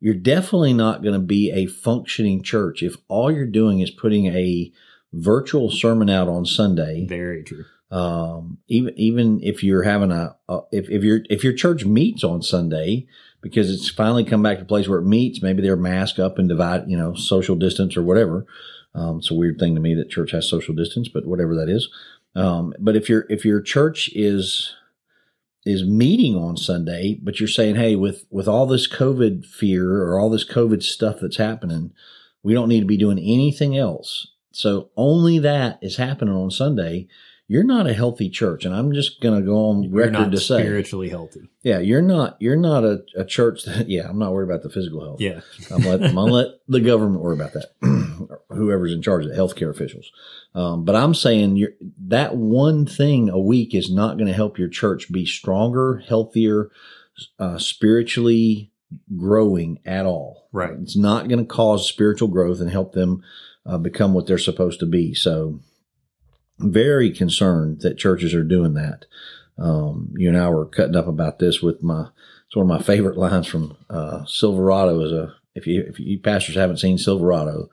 You're 0.00 0.14
definitely 0.14 0.74
not 0.74 1.02
going 1.02 1.14
to 1.14 1.20
be 1.26 1.50
a 1.52 1.64
functioning 1.66 2.42
church 2.42 2.82
if 2.82 2.96
all 3.08 3.30
you're 3.32 3.46
doing 3.46 3.80
is 3.80 3.90
putting 3.90 4.26
a 4.26 4.70
virtual 5.14 5.70
sermon 5.70 6.10
out 6.10 6.28
on 6.28 6.44
Sunday. 6.44 7.06
Very 7.06 7.42
true. 7.44 7.64
Um, 7.92 8.58
even 8.68 8.94
even 8.96 9.40
if 9.42 9.62
you're 9.62 9.82
having 9.82 10.10
a, 10.10 10.34
if 10.72 10.88
if 10.88 11.04
your 11.04 11.20
if 11.28 11.44
your 11.44 11.52
church 11.52 11.84
meets 11.84 12.24
on 12.24 12.40
Sunday 12.40 13.06
because 13.42 13.70
it's 13.70 13.90
finally 13.90 14.24
come 14.24 14.42
back 14.42 14.56
to 14.56 14.62
a 14.62 14.66
place 14.66 14.88
where 14.88 15.00
it 15.00 15.06
meets, 15.06 15.42
maybe 15.42 15.60
they're 15.60 15.76
masked 15.76 16.18
up 16.18 16.38
and 16.38 16.48
divide, 16.48 16.88
you 16.88 16.96
know, 16.96 17.12
social 17.12 17.56
distance 17.56 17.96
or 17.96 18.02
whatever. 18.02 18.46
Um, 18.94 19.18
it's 19.18 19.30
a 19.30 19.34
weird 19.34 19.58
thing 19.58 19.74
to 19.74 19.80
me 19.80 19.94
that 19.94 20.10
church 20.10 20.30
has 20.30 20.48
social 20.48 20.74
distance, 20.74 21.08
but 21.08 21.26
whatever 21.26 21.54
that 21.56 21.68
is. 21.68 21.88
Um, 22.34 22.72
but 22.78 22.96
if 22.96 23.10
your 23.10 23.26
if 23.28 23.44
your 23.44 23.60
church 23.60 24.10
is 24.14 24.74
is 25.66 25.84
meeting 25.84 26.34
on 26.34 26.56
Sunday, 26.56 27.18
but 27.22 27.40
you're 27.40 27.48
saying, 27.48 27.76
hey, 27.76 27.94
with 27.94 28.24
with 28.30 28.48
all 28.48 28.66
this 28.66 28.88
COVID 28.88 29.44
fear 29.44 30.02
or 30.02 30.18
all 30.18 30.30
this 30.30 30.48
COVID 30.48 30.82
stuff 30.82 31.16
that's 31.20 31.36
happening, 31.36 31.92
we 32.42 32.54
don't 32.54 32.68
need 32.68 32.80
to 32.80 32.86
be 32.86 32.96
doing 32.96 33.18
anything 33.18 33.76
else. 33.76 34.28
So 34.52 34.90
only 34.96 35.38
that 35.40 35.78
is 35.82 35.96
happening 35.96 36.34
on 36.34 36.50
Sunday. 36.50 37.06
You're 37.52 37.64
not 37.64 37.86
a 37.86 37.92
healthy 37.92 38.30
church, 38.30 38.64
and 38.64 38.74
I'm 38.74 38.94
just 38.94 39.20
going 39.20 39.38
to 39.38 39.44
go 39.44 39.68
on 39.68 39.82
You're 39.82 39.92
record 39.92 40.32
to 40.32 40.38
say, 40.38 40.62
spiritually 40.62 41.10
healthy. 41.10 41.50
yeah, 41.62 41.80
you're 41.80 42.00
not. 42.00 42.38
You're 42.40 42.56
not 42.56 42.82
a, 42.82 43.04
a 43.14 43.26
church 43.26 43.64
that. 43.64 43.88
Yeah, 43.92 44.08
I'm 44.08 44.18
not 44.18 44.32
worried 44.32 44.48
about 44.48 44.62
the 44.62 44.70
physical 44.70 45.04
health. 45.04 45.20
Yeah. 45.20 45.40
I'm, 45.70 45.82
let, 45.82 46.02
I'm 46.02 46.14
let 46.14 46.46
the 46.66 46.80
government 46.80 47.20
worry 47.20 47.34
about 47.34 47.52
that. 47.52 47.72
Whoever's 48.48 48.94
in 48.94 49.02
charge 49.02 49.26
of 49.26 49.32
the 49.32 49.36
healthcare 49.36 49.68
officials. 49.68 50.10
Um, 50.54 50.86
but 50.86 50.96
I'm 50.96 51.12
saying 51.12 51.56
you're, 51.56 51.72
that 52.06 52.36
one 52.36 52.86
thing 52.86 53.28
a 53.28 53.38
week 53.38 53.74
is 53.74 53.92
not 53.92 54.16
going 54.16 54.28
to 54.28 54.32
help 54.32 54.58
your 54.58 54.68
church 54.70 55.12
be 55.12 55.26
stronger, 55.26 56.02
healthier, 56.08 56.70
uh, 57.38 57.58
spiritually 57.58 58.72
growing 59.14 59.78
at 59.84 60.06
all. 60.06 60.48
Right. 60.52 60.72
It's 60.80 60.96
not 60.96 61.28
going 61.28 61.40
to 61.40 61.44
cause 61.44 61.86
spiritual 61.86 62.28
growth 62.28 62.60
and 62.60 62.70
help 62.70 62.94
them 62.94 63.22
uh, 63.66 63.76
become 63.76 64.14
what 64.14 64.26
they're 64.26 64.38
supposed 64.38 64.80
to 64.80 64.86
be. 64.86 65.12
So, 65.12 65.60
very 66.62 67.10
concerned 67.10 67.80
that 67.80 67.98
churches 67.98 68.34
are 68.34 68.44
doing 68.44 68.74
that. 68.74 69.06
Um, 69.58 70.12
you 70.16 70.28
and 70.28 70.38
I 70.38 70.48
were 70.48 70.66
cutting 70.66 70.96
up 70.96 71.06
about 71.06 71.38
this 71.38 71.60
with 71.60 71.82
my. 71.82 72.08
It's 72.46 72.56
one 72.56 72.70
of 72.70 72.78
my 72.78 72.82
favorite 72.82 73.16
lines 73.16 73.46
from 73.46 73.76
uh, 73.88 74.24
Silverado. 74.26 75.00
Is 75.00 75.12
a 75.12 75.34
if 75.54 75.66
you 75.66 75.84
if 75.86 75.98
you 76.00 76.18
pastors 76.18 76.54
haven't 76.54 76.78
seen 76.78 76.98
Silverado, 76.98 77.68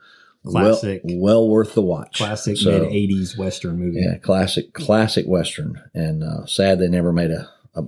Classic. 0.46 1.02
well, 1.04 1.18
well 1.18 1.48
worth 1.48 1.74
the 1.74 1.82
watch. 1.82 2.16
Classic 2.18 2.56
So, 2.56 2.70
mid 2.70 2.82
80s 2.90 3.36
Western 3.36 3.78
movie. 3.78 4.00
yeah, 4.00 4.16
classic, 4.18 4.72
classic 4.72 5.26
Western. 5.26 5.82
And 5.94 6.22
uh, 6.22 6.46
sad 6.46 6.78
they 6.78 6.88
never 6.88 7.12
made 7.12 7.30
a, 7.30 7.50
a 7.74 7.84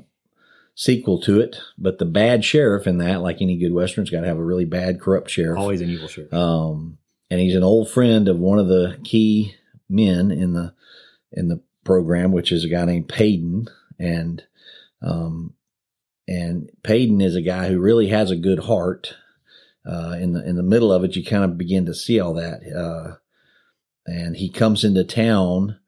sequel 0.74 1.20
to 1.22 1.40
it. 1.40 1.56
But 1.78 1.98
the 1.98 2.04
bad 2.04 2.44
sheriff 2.44 2.86
in 2.86 2.98
that, 2.98 3.22
like 3.22 3.40
any 3.40 3.56
good 3.56 3.72
Western's 3.72 4.10
got 4.10 4.20
to 4.20 4.26
have 4.26 4.38
a 4.38 4.44
really 4.44 4.66
bad, 4.66 5.00
corrupt 5.00 5.30
sheriff. 5.30 5.58
Always 5.58 5.80
an 5.80 5.90
evil 5.90 6.08
sheriff. 6.08 6.32
Um, 6.32 6.98
and 7.30 7.40
he's 7.40 7.56
an 7.56 7.64
old 7.64 7.90
friend 7.90 8.28
of 8.28 8.38
one 8.38 8.58
of 8.58 8.68
the 8.68 8.98
key 9.02 9.54
men 9.88 10.30
in 10.30 10.52
the 10.52 10.74
in 11.32 11.48
the 11.48 11.60
program, 11.84 12.32
which 12.32 12.52
is 12.52 12.64
a 12.64 12.68
guy 12.68 12.84
named 12.84 13.08
Paden. 13.08 13.68
And 13.98 14.44
um, 15.00 15.54
and 16.28 16.70
Paden 16.82 17.20
is 17.20 17.34
a 17.34 17.42
guy 17.42 17.68
who 17.68 17.80
really 17.80 18.08
has 18.08 18.30
a 18.30 18.36
good 18.36 18.60
heart. 18.60 19.14
Uh, 19.84 20.16
in 20.20 20.32
the 20.32 20.48
in 20.48 20.56
the 20.56 20.62
middle 20.62 20.92
of 20.92 21.02
it, 21.02 21.16
you 21.16 21.24
kind 21.24 21.44
of 21.44 21.58
begin 21.58 21.86
to 21.86 21.94
see 21.94 22.20
all 22.20 22.34
that. 22.34 22.60
Uh, 22.72 23.16
and 24.06 24.36
he 24.36 24.48
comes 24.48 24.84
into 24.84 25.04
town, 25.04 25.78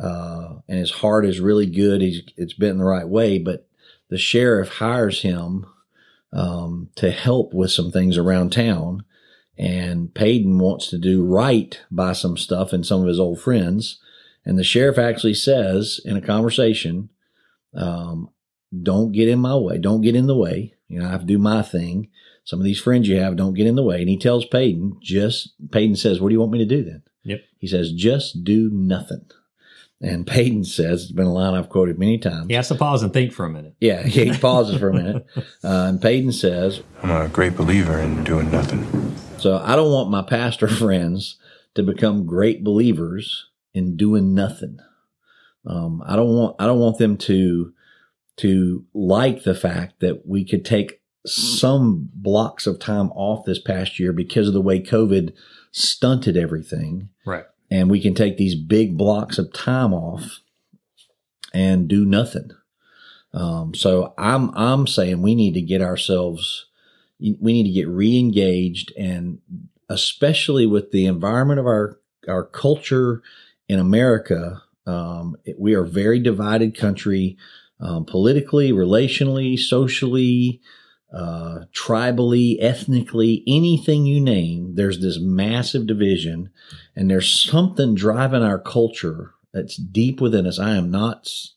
uh, 0.00 0.56
and 0.68 0.78
his 0.78 0.90
heart 0.90 1.26
is 1.26 1.40
really 1.40 1.66
good. 1.66 2.00
He's 2.00 2.22
it's 2.36 2.54
bent 2.54 2.72
in 2.72 2.78
the 2.78 2.84
right 2.84 3.08
way, 3.08 3.38
but 3.38 3.66
the 4.08 4.18
sheriff 4.18 4.68
hires 4.68 5.22
him 5.22 5.66
um, 6.32 6.90
to 6.96 7.10
help 7.10 7.52
with 7.54 7.70
some 7.70 7.90
things 7.90 8.16
around 8.16 8.52
town. 8.52 9.04
And 9.58 10.14
Paden 10.14 10.58
wants 10.58 10.88
to 10.88 10.98
do 10.98 11.24
right 11.24 11.78
by 11.90 12.12
some 12.12 12.36
stuff 12.36 12.72
and 12.72 12.86
some 12.86 13.02
of 13.02 13.08
his 13.08 13.20
old 13.20 13.40
friends. 13.40 14.00
And 14.44 14.58
the 14.58 14.64
sheriff 14.64 14.98
actually 14.98 15.34
says 15.34 16.00
in 16.04 16.16
a 16.16 16.20
conversation, 16.20 17.10
um, 17.74 18.30
don't 18.82 19.12
get 19.12 19.28
in 19.28 19.38
my 19.38 19.56
way. 19.56 19.78
Don't 19.78 20.00
get 20.00 20.16
in 20.16 20.26
the 20.26 20.36
way. 20.36 20.74
You 20.88 21.00
know, 21.00 21.06
I 21.06 21.10
have 21.10 21.20
to 21.20 21.26
do 21.26 21.38
my 21.38 21.62
thing. 21.62 22.08
Some 22.44 22.58
of 22.58 22.64
these 22.64 22.80
friends 22.80 23.08
you 23.08 23.16
have 23.18 23.36
don't 23.36 23.54
get 23.54 23.66
in 23.66 23.76
the 23.76 23.82
way. 23.82 24.00
And 24.00 24.08
he 24.08 24.18
tells 24.18 24.46
Paden, 24.46 24.98
just, 25.00 25.54
Paden 25.70 25.96
says, 25.96 26.20
what 26.20 26.28
do 26.28 26.34
you 26.34 26.40
want 26.40 26.52
me 26.52 26.58
to 26.58 26.64
do 26.64 26.82
then? 26.82 27.02
Yep. 27.24 27.40
He 27.58 27.66
says, 27.66 27.92
just 27.92 28.44
do 28.44 28.70
nothing. 28.72 29.30
And 30.02 30.26
Paden 30.26 30.64
says, 30.64 31.02
it's 31.02 31.12
been 31.12 31.26
a 31.26 31.32
line 31.32 31.54
I've 31.54 31.68
quoted 31.68 31.98
many 31.98 32.16
times. 32.16 32.46
He 32.48 32.54
has 32.54 32.68
to 32.68 32.74
pause 32.74 33.02
and 33.02 33.12
think 33.12 33.32
for 33.32 33.44
a 33.44 33.50
minute. 33.50 33.74
Yeah, 33.80 34.02
he 34.02 34.32
pauses 34.38 34.78
for 34.78 34.88
a 34.88 34.94
minute. 34.94 35.26
Uh, 35.36 35.88
and 35.88 36.00
Paden 36.00 36.32
says, 36.32 36.80
I'm 37.02 37.10
a 37.10 37.28
great 37.28 37.54
believer 37.54 37.98
in 37.98 38.24
doing 38.24 38.50
nothing. 38.50 39.14
So 39.38 39.58
I 39.58 39.76
don't 39.76 39.92
want 39.92 40.10
my 40.10 40.22
pastor 40.22 40.68
friends 40.68 41.36
to 41.74 41.82
become 41.82 42.24
great 42.24 42.64
believers 42.64 43.49
in 43.74 43.96
doing 43.96 44.34
nothing. 44.34 44.78
Um, 45.66 46.02
I 46.06 46.16
don't 46.16 46.34
want 46.34 46.56
I 46.58 46.66
don't 46.66 46.78
want 46.80 46.98
them 46.98 47.16
to 47.18 47.72
to 48.38 48.84
like 48.94 49.42
the 49.44 49.54
fact 49.54 50.00
that 50.00 50.26
we 50.26 50.44
could 50.44 50.64
take 50.64 51.02
some 51.26 52.08
blocks 52.14 52.66
of 52.66 52.78
time 52.78 53.10
off 53.12 53.44
this 53.44 53.60
past 53.60 53.98
year 53.98 54.12
because 54.12 54.48
of 54.48 54.54
the 54.54 54.60
way 54.62 54.80
COVID 54.80 55.34
stunted 55.70 56.36
everything, 56.36 57.10
Right. 57.26 57.44
and 57.70 57.90
we 57.90 58.00
can 58.00 58.14
take 58.14 58.38
these 58.38 58.54
big 58.54 58.96
blocks 58.96 59.36
of 59.38 59.52
time 59.52 59.92
off 59.92 60.40
and 61.52 61.88
do 61.88 62.06
nothing. 62.06 62.50
Um, 63.34 63.74
so 63.74 64.14
I'm 64.16 64.50
I'm 64.56 64.86
saying 64.86 65.20
we 65.22 65.34
need 65.34 65.54
to 65.54 65.60
get 65.60 65.82
ourselves 65.82 66.66
we 67.20 67.52
need 67.52 67.64
to 67.64 67.70
get 67.72 67.86
re-engaged 67.86 68.94
and 68.96 69.40
especially 69.90 70.64
with 70.64 70.90
the 70.90 71.04
environment 71.04 71.60
of 71.60 71.66
our 71.66 72.00
our 72.26 72.44
culture 72.44 73.22
in 73.70 73.78
America 73.78 74.62
um, 74.86 75.36
it- 75.44 75.58
we 75.64 75.74
are 75.74 75.84
a 75.84 75.88
very 76.02 76.18
divided 76.18 76.76
country 76.76 77.36
um, 77.86 78.04
politically 78.04 78.72
relationally 78.72 79.58
socially 79.58 80.60
uh, 81.12 81.60
tribally 81.74 82.56
ethnically 82.60 83.42
anything 83.46 84.06
you 84.06 84.20
name 84.20 84.74
there's 84.74 85.00
this 85.00 85.18
massive 85.20 85.86
division 85.86 86.50
and 86.96 87.10
there's 87.10 87.30
something 87.50 87.94
driving 87.94 88.42
our 88.42 88.58
culture 88.58 89.32
that's 89.52 89.76
deep 89.76 90.20
within 90.20 90.46
us. 90.46 90.58
I 90.60 90.76
am 90.76 90.90
not 90.92 91.18
s- 91.26 91.54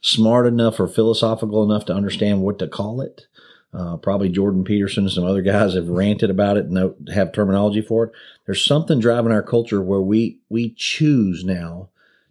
smart 0.00 0.46
enough 0.46 0.78
or 0.78 0.86
philosophical 0.86 1.64
enough 1.64 1.84
to 1.86 1.92
understand 1.94 2.42
what 2.42 2.58
to 2.60 2.68
call 2.68 3.00
it 3.00 3.26
uh, 3.74 3.96
probably 3.96 4.28
Jordan 4.28 4.62
Peterson 4.62 5.04
and 5.04 5.12
some 5.12 5.24
other 5.24 5.42
guys 5.42 5.74
have 5.74 5.88
ranted 5.88 6.30
about 6.30 6.56
it 6.56 6.66
and 6.66 7.08
have 7.12 7.32
terminology 7.32 7.82
for 7.82 8.04
it. 8.04 8.12
There's 8.46 8.64
something 8.64 9.00
driving 9.00 9.32
our 9.32 9.42
culture 9.42 9.82
where 9.82 10.00
we 10.00 10.38
we 10.48 10.70
choose 10.76 11.44
now 11.44 11.88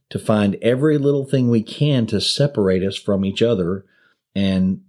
to 0.10 0.20
find 0.20 0.58
every 0.62 0.98
little 0.98 1.26
thing 1.26 1.50
we 1.50 1.64
can 1.64 2.06
to 2.08 2.22
separate 2.22 2.84
us 2.84 2.96
from 2.96 3.26
each 3.26 3.42
other 3.42 3.86
and 4.36 4.82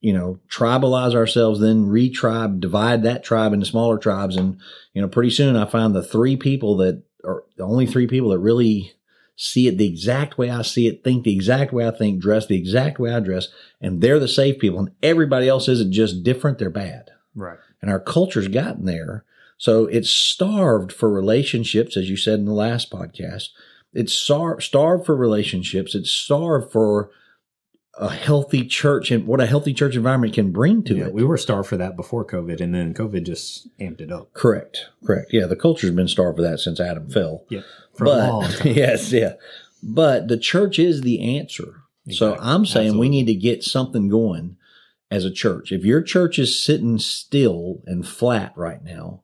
you 0.00 0.12
know 0.12 0.38
tribalize 0.48 1.14
ourselves 1.14 1.60
then 1.60 1.86
retribe 1.86 2.60
divide 2.60 3.02
that 3.02 3.22
tribe 3.22 3.52
into 3.52 3.66
smaller 3.66 3.98
tribes 3.98 4.36
and 4.36 4.58
you 4.94 5.02
know 5.02 5.08
pretty 5.08 5.30
soon 5.30 5.56
i 5.56 5.64
find 5.66 5.94
the 5.94 6.02
three 6.02 6.36
people 6.36 6.76
that 6.76 7.02
are 7.24 7.44
the 7.56 7.62
only 7.62 7.86
three 7.86 8.06
people 8.06 8.30
that 8.30 8.38
really 8.38 8.92
see 9.42 9.66
it 9.66 9.78
the 9.78 9.86
exact 9.86 10.36
way 10.36 10.50
i 10.50 10.60
see 10.60 10.86
it 10.86 11.02
think 11.02 11.24
the 11.24 11.32
exact 11.32 11.72
way 11.72 11.86
i 11.88 11.90
think 11.90 12.20
dress 12.20 12.46
the 12.46 12.58
exact 12.58 12.98
way 12.98 13.10
i 13.10 13.20
dress 13.20 13.48
and 13.80 14.02
they're 14.02 14.18
the 14.18 14.28
safe 14.28 14.58
people 14.58 14.78
and 14.78 14.90
everybody 15.02 15.48
else 15.48 15.66
isn't 15.66 15.92
just 15.92 16.22
different 16.22 16.58
they're 16.58 16.68
bad. 16.68 17.10
Right. 17.34 17.58
and 17.80 17.90
our 17.90 18.00
culture's 18.00 18.48
gotten 18.48 18.84
there. 18.84 19.24
So 19.56 19.86
it's 19.86 20.10
starved 20.10 20.92
for 20.92 21.10
relationships 21.10 21.96
as 21.96 22.10
you 22.10 22.16
said 22.16 22.38
in 22.38 22.44
the 22.44 22.52
last 22.52 22.90
podcast. 22.90 23.48
It's 23.94 24.12
star- 24.12 24.60
starved 24.60 25.06
for 25.06 25.16
relationships. 25.16 25.94
It's 25.94 26.10
starved 26.10 26.70
for 26.70 27.10
a 27.98 28.08
healthy 28.10 28.64
church 28.64 29.10
and 29.10 29.26
what 29.26 29.40
a 29.40 29.46
healthy 29.46 29.74
church 29.74 29.96
environment 29.96 30.32
can 30.32 30.52
bring 30.52 30.82
to 30.84 30.94
Yeah, 30.94 31.06
it. 31.06 31.12
we 31.12 31.24
were 31.24 31.36
starved 31.36 31.68
for 31.68 31.76
that 31.76 31.96
before 31.96 32.24
COVID, 32.24 32.60
and 32.60 32.74
then 32.74 32.94
COVID 32.94 33.24
just 33.26 33.68
amped 33.78 34.00
it 34.00 34.12
up. 34.12 34.32
correct, 34.32 34.86
correct. 35.04 35.32
Yeah, 35.32 35.46
the 35.46 35.56
culture's 35.56 35.90
been 35.90 36.08
starved 36.08 36.36
for 36.36 36.42
that 36.42 36.60
since 36.60 36.80
Adam 36.80 37.08
fell. 37.10 37.44
Yeah, 37.50 37.62
for 37.94 38.04
a 38.04 38.08
long 38.10 38.42
But 38.42 38.50
time. 38.58 38.72
yes, 38.74 39.12
yeah. 39.12 39.34
But 39.82 40.28
the 40.28 40.36
church 40.38 40.78
is 40.78 41.00
the 41.02 41.36
answer. 41.38 41.82
So 42.10 42.36
I'm 42.40 42.64
saying 42.66 42.88
Absolutely. 42.88 43.00
we 43.00 43.08
need 43.08 43.26
to 43.26 43.34
get 43.34 43.62
something 43.62 44.08
going 44.08 44.56
as 45.10 45.24
a 45.24 45.30
church. 45.30 45.70
If 45.72 45.84
your 45.84 46.02
church 46.02 46.38
is 46.38 46.58
sitting 46.62 46.98
still 46.98 47.82
and 47.86 48.06
flat 48.06 48.52
right 48.56 48.82
now, 48.82 49.22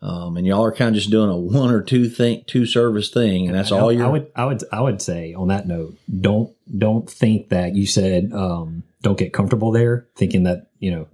um, 0.00 0.36
and 0.36 0.46
y'all 0.46 0.64
are 0.64 0.72
kind 0.72 0.88
of 0.88 0.94
just 0.94 1.10
doing 1.10 1.28
a 1.28 1.36
one 1.36 1.70
or 1.70 1.82
two 1.82 2.08
thing, 2.08 2.44
two 2.46 2.66
service 2.66 3.10
thing, 3.10 3.46
and 3.46 3.54
that's 3.56 3.72
I- 3.72 3.78
all 3.80 3.92
you're. 3.92 4.10
would, 4.10 4.30
I 4.36 4.44
would, 4.44 4.62
I 4.72 4.80
would 4.80 5.02
say 5.02 5.34
on 5.34 5.48
that 5.48 5.66
note, 5.66 5.96
don't, 6.20 6.54
don't 6.76 7.08
think 7.10 7.48
that 7.48 7.74
you 7.74 7.86
said, 7.86 8.32
um, 8.32 8.84
don't 9.02 9.18
get 9.18 9.32
comfortable 9.32 9.72
there, 9.72 10.06
thinking 10.16 10.44
that 10.44 10.70
you 10.78 10.90
know 10.90 11.08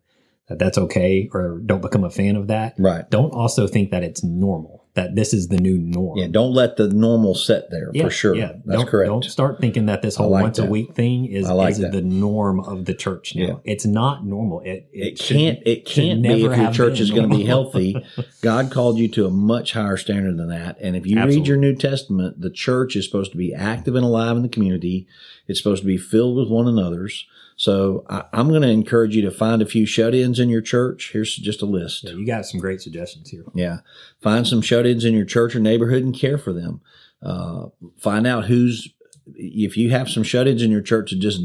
that 0.49 0.59
that's 0.59 0.76
okay, 0.76 1.31
or 1.33 1.61
don't 1.64 1.81
become 1.83 2.05
a 2.05 2.11
fan 2.11 2.37
of 2.37 2.49
that. 2.49 2.75
right. 2.79 3.09
Don't 3.11 3.31
also 3.33 3.67
think 3.67 3.91
that 3.91 4.03
it's 4.03 4.23
normal, 4.23 4.84
that 4.95 5.17
this 5.17 5.35
is 5.35 5.49
the 5.49 5.59
new 5.59 5.77
norm. 5.77 6.19
Yeah. 6.19 6.29
Don't 6.31 6.53
let 6.53 6.77
the 6.77 6.89
normal 6.89 7.35
set 7.35 7.71
there 7.71 7.91
Yeah, 7.93 8.05
for 8.05 8.11
sure. 8.11 8.35
Yeah, 8.35 8.53
That's 8.65 8.81
don't, 8.83 8.89
correct. 8.89 9.09
Don't 9.09 9.25
start 9.25 9.61
thinking 9.61 9.87
that 9.87 10.03
this 10.03 10.15
whole 10.15 10.31
like 10.31 10.43
once 10.43 10.59
that. 10.59 10.67
a 10.67 10.71
week 10.71 10.95
thing 10.95 11.27
is, 11.27 11.49
like 11.49 11.73
is 11.73 11.79
the 11.79 12.01
norm 12.01 12.61
of 12.61 12.85
the 12.85 12.95
church 12.95 13.35
now. 13.35 13.45
Yeah. 13.45 13.55
It's 13.73 13.85
not 13.85 14.25
normal. 14.25 14.61
It 14.61 14.89
it 14.93 15.19
should- 15.19 15.37
can't 15.37 15.59
it 15.67 15.85
can't 15.85 16.23
be 16.23 16.29
never 16.29 16.53
if 16.53 16.61
your 16.61 16.73
church 16.73 17.01
is 17.01 17.11
going 17.11 17.29
to 17.29 17.37
be 17.37 17.45
healthy 17.45 17.97
god 18.41 18.71
called 18.71 18.99
you 18.99 19.09
to 19.09 19.27
a 19.27 19.31
much 19.31 19.73
higher 19.73 19.97
standard 19.97 20.37
than 20.37 20.49
that 20.49 20.77
and 20.81 20.97
if 20.97 21.07
you 21.07 21.23
read 21.25 21.47
your 21.47 21.57
new 21.57 21.75
testament 21.75 22.41
the 22.41 22.51
church 22.51 22.95
is 22.95 23.05
supposed 23.05 23.33
to 23.33 23.37
be 23.37 23.53
active 23.55 23.95
and 23.95 24.05
alive 24.05 24.37
in 24.37 24.43
the 24.43 24.49
community 24.49 25.07
it's 25.49 25.59
supposed 25.59 25.83
to 25.83 25.87
be 25.87 25.97
filled 25.97 26.37
with 26.37 26.49
one 26.49 26.69
another's 26.69 27.27
so 27.56 28.04
I, 28.08 28.25
i'm 28.32 28.49
going 28.49 28.62
to 28.62 28.68
encourage 28.68 29.14
you 29.14 29.23
to 29.23 29.30
find 29.30 29.62
a 29.62 29.66
few 29.66 29.87
shut-ins 29.87 30.38
in 30.40 30.49
your 30.49 30.61
church 30.61 31.11
here's 31.12 31.37
just 31.37 31.62
a 31.62 31.66
list 31.66 32.04
Yeah, 32.04 32.12
you 32.12 32.26
got 32.26 32.46
some 32.46 32.61
great 32.61 32.80
suggestions 32.80 33.30
here. 33.30 33.44
yeah. 33.54 33.78
Find 34.20 34.46
some 34.46 34.62
shut 34.62 34.87
ins 34.87 35.04
in 35.04 35.14
your 35.14 35.25
church 35.26 35.54
or 35.54 35.61
neighborhood 35.61 36.02
and 36.02 36.18
care 36.18 36.38
for 36.38 36.52
them. 36.52 36.80
Uh, 37.23 37.66
find 37.99 38.26
out 38.26 38.46
who's, 38.46 38.88
if 39.34 39.76
you 39.76 39.90
have 39.90 40.08
some 40.11 40.23
shut 40.23 40.46
ins 40.49 40.62
in 40.62 40.70
your 40.70 40.82
church 40.82 41.11
that 41.11 41.18
just 41.20 41.40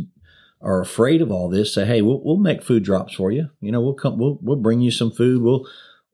are 0.62 0.82
afraid 0.82 1.22
of 1.22 1.32
all 1.32 1.48
this, 1.50 1.74
say, 1.74 1.86
hey, 1.86 2.02
we'll, 2.02 2.22
we'll 2.24 2.38
make 2.38 2.64
food 2.64 2.84
drops 2.84 3.14
for 3.16 3.32
you. 3.32 3.50
You 3.62 3.72
know, 3.72 3.80
we'll 3.82 3.94
come, 3.94 4.18
we'll, 4.18 4.38
we'll 4.42 4.58
bring 4.58 4.82
you 4.82 4.92
some 4.92 5.12
food. 5.12 5.42
We'll, 5.42 5.66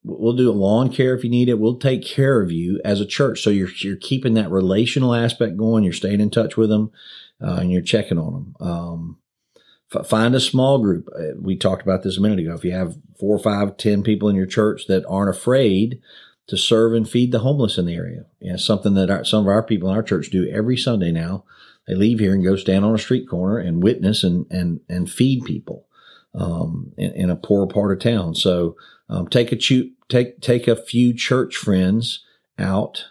we'll 0.03 0.33
do 0.35 0.49
a 0.49 0.53
lawn 0.53 0.91
care 0.91 1.15
if 1.15 1.23
you 1.23 1.29
need 1.31 1.49
it. 1.49 1.57
We'll 1.59 1.77
take 1.79 2.05
care 2.05 2.41
of 2.41 2.51
you 2.51 2.79
as 2.85 2.99
a 3.01 3.05
church. 3.07 3.41
So 3.41 3.49
you're, 3.49 3.69
you're 3.81 3.95
keeping 3.95 4.35
that 4.35 4.51
relational 4.51 5.15
aspect 5.15 5.57
going. 5.57 5.83
You're 5.83 5.93
staying 5.93 6.21
in 6.21 6.29
touch 6.29 6.57
with 6.57 6.69
them 6.69 6.91
uh, 7.41 7.57
and 7.61 7.71
you're 7.71 7.81
checking 7.81 8.19
on 8.19 8.33
them. 8.33 8.55
Um, 8.59 9.17
F- 9.93 10.07
find 10.07 10.35
a 10.35 10.39
small 10.39 10.79
group. 10.79 11.09
Uh, 11.17 11.37
We 11.39 11.55
talked 11.55 11.83
about 11.83 12.03
this 12.03 12.17
a 12.17 12.21
minute 12.21 12.39
ago. 12.39 12.53
If 12.53 12.63
you 12.63 12.71
have 12.71 12.97
four, 13.19 13.37
five, 13.39 13.77
ten 13.77 14.03
people 14.03 14.29
in 14.29 14.35
your 14.35 14.45
church 14.45 14.87
that 14.87 15.05
aren't 15.07 15.35
afraid 15.35 15.99
to 16.47 16.57
serve 16.57 16.93
and 16.93 17.09
feed 17.09 17.31
the 17.31 17.39
homeless 17.39 17.77
in 17.77 17.85
the 17.85 17.95
area, 17.95 18.25
you 18.39 18.51
know, 18.51 18.57
something 18.57 18.93
that 18.93 19.09
our, 19.09 19.23
some 19.25 19.41
of 19.41 19.47
our 19.47 19.63
people 19.63 19.89
in 19.89 19.95
our 19.95 20.03
church 20.03 20.29
do 20.29 20.47
every 20.49 20.77
Sunday 20.77 21.11
now. 21.11 21.43
They 21.87 21.95
leave 21.95 22.19
here 22.19 22.33
and 22.33 22.43
go 22.43 22.55
stand 22.55 22.83
on 22.83 22.95
a 22.95 22.99
street 22.99 23.29
corner 23.29 23.59
and 23.59 23.83
witness 23.83 24.23
and 24.23 24.47
and 24.49 24.79
and 24.89 25.09
feed 25.09 25.45
people 25.45 25.85
um, 26.33 26.93
in, 26.97 27.11
in 27.11 27.29
a 27.29 27.35
poor 27.35 27.67
part 27.67 27.91
of 27.91 27.99
town. 27.99 28.33
So 28.35 28.75
um, 29.07 29.27
take 29.27 29.51
a 29.51 29.55
chu- 29.55 29.91
take 30.09 30.41
take 30.41 30.67
a 30.67 30.75
few 30.75 31.13
church 31.13 31.55
friends 31.55 32.23
out 32.57 33.05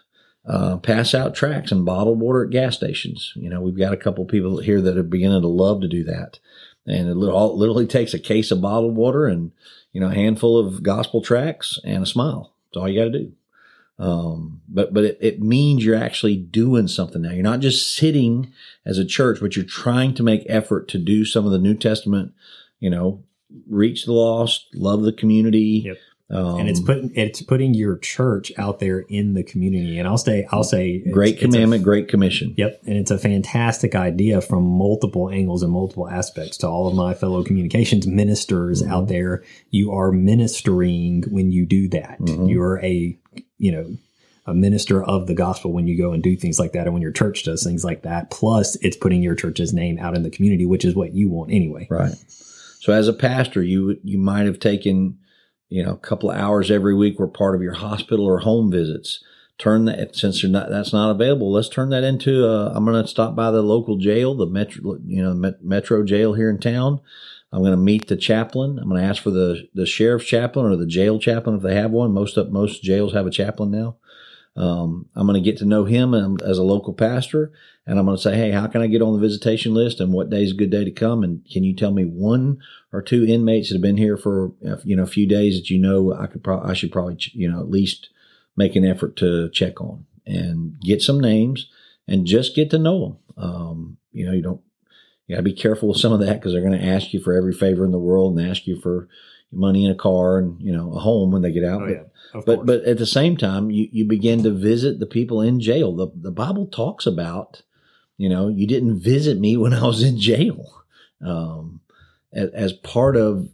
uh, 0.47 0.77
pass 0.77 1.13
out 1.13 1.33
tracts 1.33 1.71
and 1.71 1.85
bottled 1.85 2.19
water 2.19 2.43
at 2.43 2.51
gas 2.51 2.75
stations. 2.75 3.33
You 3.35 3.49
know, 3.49 3.61
we've 3.61 3.77
got 3.77 3.93
a 3.93 3.97
couple 3.97 4.25
people 4.25 4.59
here 4.59 4.81
that 4.81 4.97
are 4.97 5.03
beginning 5.03 5.41
to 5.41 5.47
love 5.47 5.81
to 5.81 5.87
do 5.87 6.03
that. 6.03 6.39
And 6.85 7.09
it 7.09 7.15
literally 7.15 7.87
takes 7.87 8.13
a 8.13 8.19
case 8.19 8.51
of 8.51 8.61
bottled 8.61 8.95
water 8.95 9.25
and, 9.25 9.51
you 9.91 9.99
know, 9.99 10.09
a 10.09 10.13
handful 10.13 10.59
of 10.59 10.83
gospel 10.83 11.21
tracts 11.21 11.79
and 11.83 12.03
a 12.03 12.05
smile. 12.05 12.53
That's 12.69 12.81
all 12.81 12.87
you 12.87 12.99
got 12.99 13.11
to 13.11 13.19
do. 13.19 13.33
Um, 13.97 14.61
but, 14.67 14.93
but 14.93 15.03
it, 15.03 15.17
it 15.21 15.41
means 15.41 15.83
you're 15.83 15.95
actually 15.95 16.35
doing 16.35 16.87
something 16.87 17.21
now. 17.21 17.31
You're 17.31 17.43
not 17.43 17.61
just 17.61 17.95
sitting 17.95 18.51
as 18.85 18.97
a 18.99 19.05
church, 19.05 19.39
but 19.39 19.55
you're 19.55 19.65
trying 19.65 20.13
to 20.15 20.23
make 20.23 20.45
effort 20.47 20.87
to 20.89 20.99
do 20.99 21.25
some 21.25 21.45
of 21.45 21.51
the 21.51 21.57
New 21.57 21.75
Testament, 21.75 22.33
you 22.79 22.89
know, 22.89 23.23
reach 23.67 24.05
the 24.05 24.11
lost, 24.11 24.67
love 24.75 25.03
the 25.03 25.13
community. 25.13 25.83
Yep. 25.85 25.97
Um, 26.27 26.59
and 26.59 26.67
it's 26.67 26.79
putting 26.79 27.11
it's 27.15 27.43
putting 27.43 27.75
your 27.75 27.97
church 27.97 28.51
out 28.57 28.79
there 28.79 29.01
in 29.09 29.35
the 29.35 29.43
community. 29.43 29.99
And 29.99 30.07
I'll 30.07 30.17
say 30.17 30.47
I'll 30.51 30.63
say 30.63 30.99
great 31.11 31.35
it's 31.35 31.43
a- 31.43 31.45
commandment, 31.47 31.83
great 31.83 32.07
commission. 32.07 32.55
Yep, 32.57 32.81
and 32.87 32.97
it's 32.97 33.11
a 33.11 33.19
fantastic 33.19 33.93
idea 33.93 34.41
from 34.41 34.63
multiple 34.63 35.29
angles 35.29 35.61
and 35.61 35.71
multiple 35.71 36.09
aspects 36.09 36.57
to 36.57 36.67
all 36.67 36.87
of 36.87 36.95
my 36.95 37.13
fellow 37.13 37.43
communications 37.43 38.07
ministers 38.07 38.81
Mm-hmm. 38.81 38.91
out 38.91 39.07
there. 39.07 39.43
You 39.69 39.91
are 39.91 40.11
ministering 40.11 41.23
when 41.29 41.51
you 41.51 41.65
do 41.65 41.87
that. 41.89 42.19
Mhm. 42.19 42.49
You're 42.49 42.79
a 42.83 43.17
you 43.59 43.71
know 43.71 43.95
a 44.47 44.53
minister 44.53 45.03
of 45.03 45.27
the 45.27 45.33
gospel 45.33 45.73
when 45.73 45.87
you 45.87 45.97
go 45.97 46.11
and 46.11 46.21
do 46.23 46.35
things 46.35 46.59
like 46.59 46.71
that, 46.73 46.85
and 46.87 46.93
when 46.93 47.01
your 47.01 47.11
church 47.11 47.43
does 47.43 47.63
things 47.63 47.83
like 47.83 48.01
that. 48.03 48.29
Plus, 48.31 48.75
it's 48.81 48.97
putting 48.97 49.21
your 49.23 49.35
church's 49.35 49.73
name 49.73 49.97
out 49.99 50.15
in 50.15 50.23
the 50.23 50.29
community, 50.29 50.65
which 50.65 50.85
is 50.85 50.95
what 50.95 51.13
you 51.13 51.29
want 51.29 51.51
anyway. 51.51 51.87
Right. 51.89 52.13
So 52.79 52.93
as 52.93 53.07
a 53.07 53.13
pastor, 53.13 53.61
you 53.63 53.99
you 54.03 54.17
might 54.17 54.45
have 54.45 54.59
taken, 54.59 55.17
you 55.69 55.83
know, 55.83 55.93
a 55.93 55.97
couple 55.97 56.31
of 56.31 56.37
hours 56.37 56.71
every 56.71 56.95
week 56.95 57.19
were 57.19 57.27
part 57.27 57.55
of 57.55 57.61
your 57.61 57.73
hospital 57.73 58.25
or 58.25 58.39
home 58.39 58.71
visits. 58.71 59.23
Turn 59.57 59.85
that 59.85 60.15
since 60.15 60.43
not 60.43 60.69
that's 60.69 60.91
not 60.91 61.11
available. 61.11 61.51
Let's 61.51 61.69
turn 61.69 61.89
that 61.89 62.03
into. 62.03 62.45
i 62.45 62.75
I'm 62.75 62.83
going 62.83 63.01
to 63.01 63.07
stop 63.07 63.35
by 63.35 63.51
the 63.51 63.61
local 63.61 63.97
jail, 63.97 64.35
the 64.35 64.45
metro, 64.45 64.97
you 65.05 65.23
know, 65.23 65.33
met, 65.33 65.63
metro 65.63 66.03
jail 66.03 66.33
here 66.33 66.49
in 66.49 66.59
town. 66.59 66.99
I'm 67.53 67.61
going 67.61 67.71
to 67.71 67.77
meet 67.77 68.09
the 68.09 68.17
chaplain. 68.17 68.77
I'm 68.77 68.89
going 68.89 69.01
to 69.01 69.07
ask 69.07 69.23
for 69.23 69.31
the 69.31 69.69
the 69.73 69.85
sheriff's 69.85 70.25
chaplain 70.25 70.65
or 70.65 70.75
the 70.75 70.85
jail 70.85 71.19
chaplain 71.19 71.55
if 71.55 71.61
they 71.61 71.75
have 71.75 71.91
one. 71.91 72.11
Most 72.11 72.35
of 72.35 72.51
most 72.51 72.83
jails 72.83 73.13
have 73.13 73.25
a 73.25 73.31
chaplain 73.31 73.71
now. 73.71 73.95
Um, 74.55 75.09
I'm 75.15 75.27
going 75.27 75.41
to 75.41 75.49
get 75.49 75.59
to 75.59 75.65
know 75.65 75.83
him 75.83 76.13
um, 76.13 76.37
as 76.45 76.57
a 76.57 76.63
local 76.63 76.93
pastor, 76.93 77.51
and 77.85 77.99
I'm 77.99 78.05
going 78.05 78.15
to 78.17 78.23
say, 78.23 78.37
"Hey, 78.37 78.51
how 78.51 78.67
can 78.67 78.81
I 78.81 78.87
get 78.87 79.01
on 79.01 79.13
the 79.13 79.19
visitation 79.19 79.73
list? 79.73 79.99
And 79.99 80.13
what 80.13 80.29
day 80.29 80.43
is 80.43 80.51
a 80.51 80.55
good 80.55 80.69
day 80.69 80.85
to 80.85 80.91
come? 80.91 81.23
And 81.23 81.45
can 81.51 81.63
you 81.63 81.75
tell 81.75 81.91
me 81.91 82.05
one 82.05 82.59
or 82.93 83.01
two 83.01 83.25
inmates 83.25 83.69
that 83.69 83.75
have 83.75 83.81
been 83.81 83.97
here 83.97 84.15
for 84.15 84.53
uh, 84.65 84.77
you 84.83 84.95
know 84.95 85.03
a 85.03 85.07
few 85.07 85.27
days 85.27 85.59
that 85.59 85.69
you 85.69 85.77
know 85.77 86.13
I 86.13 86.27
could 86.27 86.43
pro- 86.43 86.63
I 86.63 86.73
should 86.73 86.91
probably 86.91 87.17
you 87.33 87.51
know 87.51 87.59
at 87.59 87.69
least 87.69 88.09
make 88.55 88.75
an 88.75 88.85
effort 88.85 89.17
to 89.17 89.49
check 89.49 89.81
on 89.81 90.05
and 90.25 90.79
get 90.79 91.01
some 91.01 91.19
names 91.19 91.67
and 92.07 92.25
just 92.25 92.55
get 92.55 92.69
to 92.71 92.79
know 92.79 92.99
them. 92.99 93.43
Um, 93.43 93.97
you 94.11 94.25
know, 94.25 94.31
you 94.31 94.41
don't 94.41 94.61
you 95.27 95.35
got 95.35 95.39
to 95.39 95.43
be 95.43 95.53
careful 95.53 95.89
with 95.89 95.97
some 95.97 96.13
of 96.13 96.19
that 96.19 96.39
because 96.39 96.53
they're 96.53 96.61
going 96.61 96.79
to 96.79 96.87
ask 96.87 97.13
you 97.13 97.19
for 97.19 97.33
every 97.33 97.53
favor 97.53 97.83
in 97.83 97.91
the 97.91 97.97
world 97.97 98.37
and 98.37 98.47
ask 98.47 98.67
you 98.67 98.79
for 98.79 99.07
money 99.55 99.85
in 99.85 99.91
a 99.91 99.95
car 99.95 100.37
and 100.39 100.59
you 100.61 100.71
know 100.75 100.93
a 100.93 100.99
home 100.99 101.31
when 101.31 101.41
they 101.41 101.51
get 101.51 101.63
out. 101.63 101.81
Oh 101.81 101.85
But- 101.85 101.91
yeah, 101.93 102.03
but 102.33 102.45
course. 102.45 102.65
but 102.67 102.83
at 102.83 102.97
the 102.97 103.05
same 103.05 103.37
time, 103.37 103.71
you, 103.71 103.87
you 103.91 104.05
begin 104.05 104.43
to 104.43 104.51
visit 104.51 104.99
the 104.99 105.05
people 105.05 105.41
in 105.41 105.59
jail. 105.59 105.95
The 105.95 106.07
the 106.15 106.31
Bible 106.31 106.67
talks 106.67 107.05
about, 107.05 107.61
you 108.17 108.27
know, 108.29 108.47
you 108.49 108.67
didn't 108.67 108.99
visit 108.99 109.39
me 109.39 109.55
when 109.57 109.73
I 109.73 109.85
was 109.85 110.03
in 110.03 110.19
jail, 110.19 110.83
um, 111.25 111.81
as, 112.33 112.49
as 112.51 112.73
part 112.73 113.15
of 113.15 113.47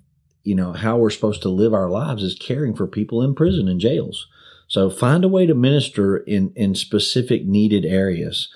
you 0.44 0.56
know 0.56 0.74
how 0.74 0.98
we're 0.98 1.10
supposed 1.12 1.42
to 1.44 1.50
live 1.50 1.74
our 1.74 1.90
lives 1.90 2.24
is 2.24 2.36
caring 2.36 2.76
for 2.76 2.88
people 2.88 3.22
in 3.22 3.36
prison 3.36 3.68
and 3.68 3.80
jails. 3.80 4.28
So 4.68 4.90
find 4.90 5.24
a 5.24 5.28
way 5.30 5.46
to 5.46 5.54
minister 5.54 6.18
in 6.18 6.52
in 6.56 6.76
specific 6.76 7.46
needed 7.46 7.86
areas. 7.86 8.50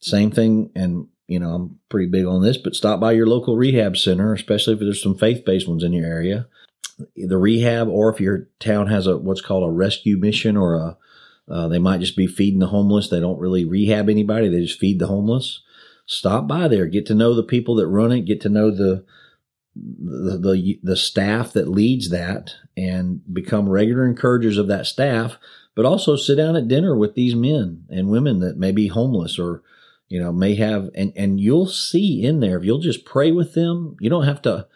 Same 0.00 0.30
thing, 0.30 0.70
and 0.76 1.08
you 1.26 1.40
know 1.40 1.54
I'm 1.54 1.78
pretty 1.88 2.08
big 2.08 2.26
on 2.26 2.42
this, 2.42 2.58
but 2.58 2.74
stop 2.76 3.00
by 3.00 3.12
your 3.12 3.26
local 3.26 3.56
rehab 3.56 3.96
center, 3.96 4.32
especially 4.34 4.74
if 4.74 4.80
there's 4.80 5.02
some 5.02 5.16
faith 5.18 5.44
based 5.44 5.66
ones 5.66 5.82
in 5.82 5.92
your 5.92 6.06
area 6.06 6.46
the 7.16 7.38
rehab 7.38 7.88
or 7.88 8.12
if 8.12 8.20
your 8.20 8.48
town 8.58 8.86
has 8.88 9.06
a 9.06 9.16
what's 9.18 9.40
called 9.40 9.68
a 9.68 9.72
rescue 9.72 10.16
mission 10.16 10.56
or 10.56 10.74
a 10.74 10.96
uh, 11.48 11.68
they 11.68 11.78
might 11.78 12.00
just 12.00 12.16
be 12.16 12.26
feeding 12.26 12.60
the 12.60 12.68
homeless. 12.68 13.08
They 13.08 13.20
don't 13.20 13.40
really 13.40 13.64
rehab 13.64 14.08
anybody. 14.08 14.48
They 14.48 14.60
just 14.60 14.78
feed 14.78 14.98
the 14.98 15.08
homeless. 15.08 15.62
Stop 16.06 16.46
by 16.46 16.68
there. 16.68 16.86
Get 16.86 17.04
to 17.06 17.14
know 17.14 17.34
the 17.34 17.42
people 17.42 17.74
that 17.76 17.88
run 17.88 18.12
it. 18.12 18.22
Get 18.22 18.40
to 18.42 18.48
know 18.48 18.70
the 18.70 19.04
the 19.74 20.38
the, 20.38 20.80
the 20.82 20.96
staff 20.96 21.52
that 21.52 21.68
leads 21.68 22.10
that 22.10 22.54
and 22.76 23.20
become 23.32 23.68
regular 23.68 24.04
encouragers 24.04 24.58
of 24.58 24.68
that 24.68 24.86
staff 24.86 25.38
but 25.74 25.86
also 25.86 26.16
sit 26.16 26.36
down 26.36 26.56
at 26.56 26.68
dinner 26.68 26.94
with 26.94 27.14
these 27.14 27.34
men 27.34 27.84
and 27.88 28.10
women 28.10 28.40
that 28.40 28.58
may 28.58 28.70
be 28.70 28.88
homeless 28.88 29.38
or 29.38 29.62
you 30.08 30.20
know 30.20 30.30
may 30.30 30.54
have 30.56 30.90
and 30.94 31.12
and 31.16 31.40
you'll 31.40 31.66
see 31.66 32.22
in 32.22 32.40
there 32.40 32.58
if 32.58 32.64
you'll 32.64 32.78
just 32.78 33.06
pray 33.06 33.32
with 33.32 33.54
them 33.54 33.96
you 33.98 34.10
don't 34.10 34.26
have 34.26 34.42
to 34.42 34.66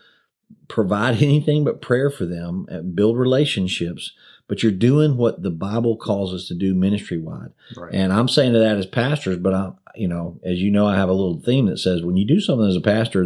provide 0.68 1.16
anything 1.22 1.64
but 1.64 1.82
prayer 1.82 2.10
for 2.10 2.26
them 2.26 2.66
and 2.68 2.94
build 2.94 3.18
relationships 3.18 4.12
but 4.48 4.62
you're 4.62 4.72
doing 4.72 5.16
what 5.16 5.42
the 5.42 5.50
bible 5.50 5.96
calls 5.96 6.32
us 6.32 6.46
to 6.48 6.54
do 6.54 6.74
ministry 6.74 7.18
wide 7.18 7.52
right. 7.76 7.94
and 7.94 8.12
i'm 8.12 8.28
saying 8.28 8.52
to 8.52 8.58
that 8.58 8.76
as 8.76 8.86
pastors 8.86 9.38
but 9.38 9.54
i 9.54 9.70
you 9.94 10.08
know 10.08 10.38
as 10.44 10.60
you 10.60 10.70
know 10.70 10.86
i 10.86 10.96
have 10.96 11.08
a 11.08 11.12
little 11.12 11.40
theme 11.40 11.66
that 11.66 11.78
says 11.78 12.02
when 12.02 12.16
you 12.16 12.26
do 12.26 12.40
something 12.40 12.68
as 12.68 12.76
a 12.76 12.80
pastor 12.80 13.22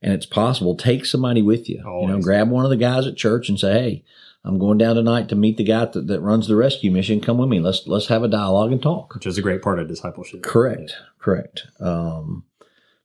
and 0.00 0.12
it's 0.12 0.26
possible 0.26 0.76
take 0.76 1.04
somebody 1.04 1.42
with 1.42 1.68
you 1.68 1.76
you 1.76 2.06
know 2.06 2.20
grab 2.20 2.48
one 2.48 2.64
of 2.64 2.70
the 2.70 2.76
guys 2.76 3.06
at 3.06 3.16
church 3.16 3.48
and 3.48 3.58
say 3.58 3.72
hey 3.72 4.04
i'm 4.44 4.58
going 4.58 4.78
down 4.78 4.96
tonight 4.96 5.28
to 5.28 5.36
meet 5.36 5.56
the 5.56 5.64
guy 5.64 5.84
that, 5.84 6.06
that 6.06 6.20
runs 6.20 6.48
the 6.48 6.56
rescue 6.56 6.90
mission 6.90 7.20
come 7.20 7.38
with 7.38 7.48
me 7.48 7.60
let's 7.60 7.86
let's 7.86 8.06
have 8.06 8.22
a 8.22 8.28
dialogue 8.28 8.72
and 8.72 8.82
talk 8.82 9.14
which 9.14 9.26
is 9.26 9.38
a 9.38 9.42
great 9.42 9.62
part 9.62 9.78
of 9.78 9.88
discipleship. 9.88 10.42
Correct. 10.42 10.96
Correct. 11.22 11.66
Um, 11.78 12.44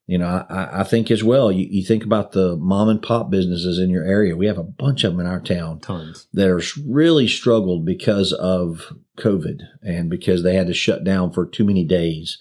You 0.07 0.17
know, 0.17 0.45
I, 0.49 0.79
I 0.79 0.83
think 0.83 1.11
as 1.11 1.21
well, 1.21 1.51
you, 1.51 1.67
you 1.69 1.85
think 1.85 2.05
about 2.05 2.31
the 2.31 2.55
mom 2.55 2.87
and 2.87 3.01
pop 3.01 3.29
businesses 3.29 3.77
in 3.77 3.89
your 3.89 4.05
area. 4.05 4.37
We 4.37 4.47
have 4.47 4.57
a 4.57 4.63
bunch 4.63 5.03
of 5.03 5.11
them 5.11 5.19
in 5.19 5.25
our 5.25 5.41
town 5.41 5.81
Tons. 5.81 6.27
that 6.33 6.49
are 6.49 6.61
really 6.89 7.27
struggled 7.27 7.85
because 7.85 8.31
of 8.31 8.93
COVID 9.17 9.63
and 9.83 10.09
because 10.09 10.43
they 10.43 10.55
had 10.55 10.67
to 10.67 10.73
shut 10.73 11.03
down 11.03 11.33
for 11.33 11.45
too 11.45 11.65
many 11.65 11.83
days. 11.83 12.37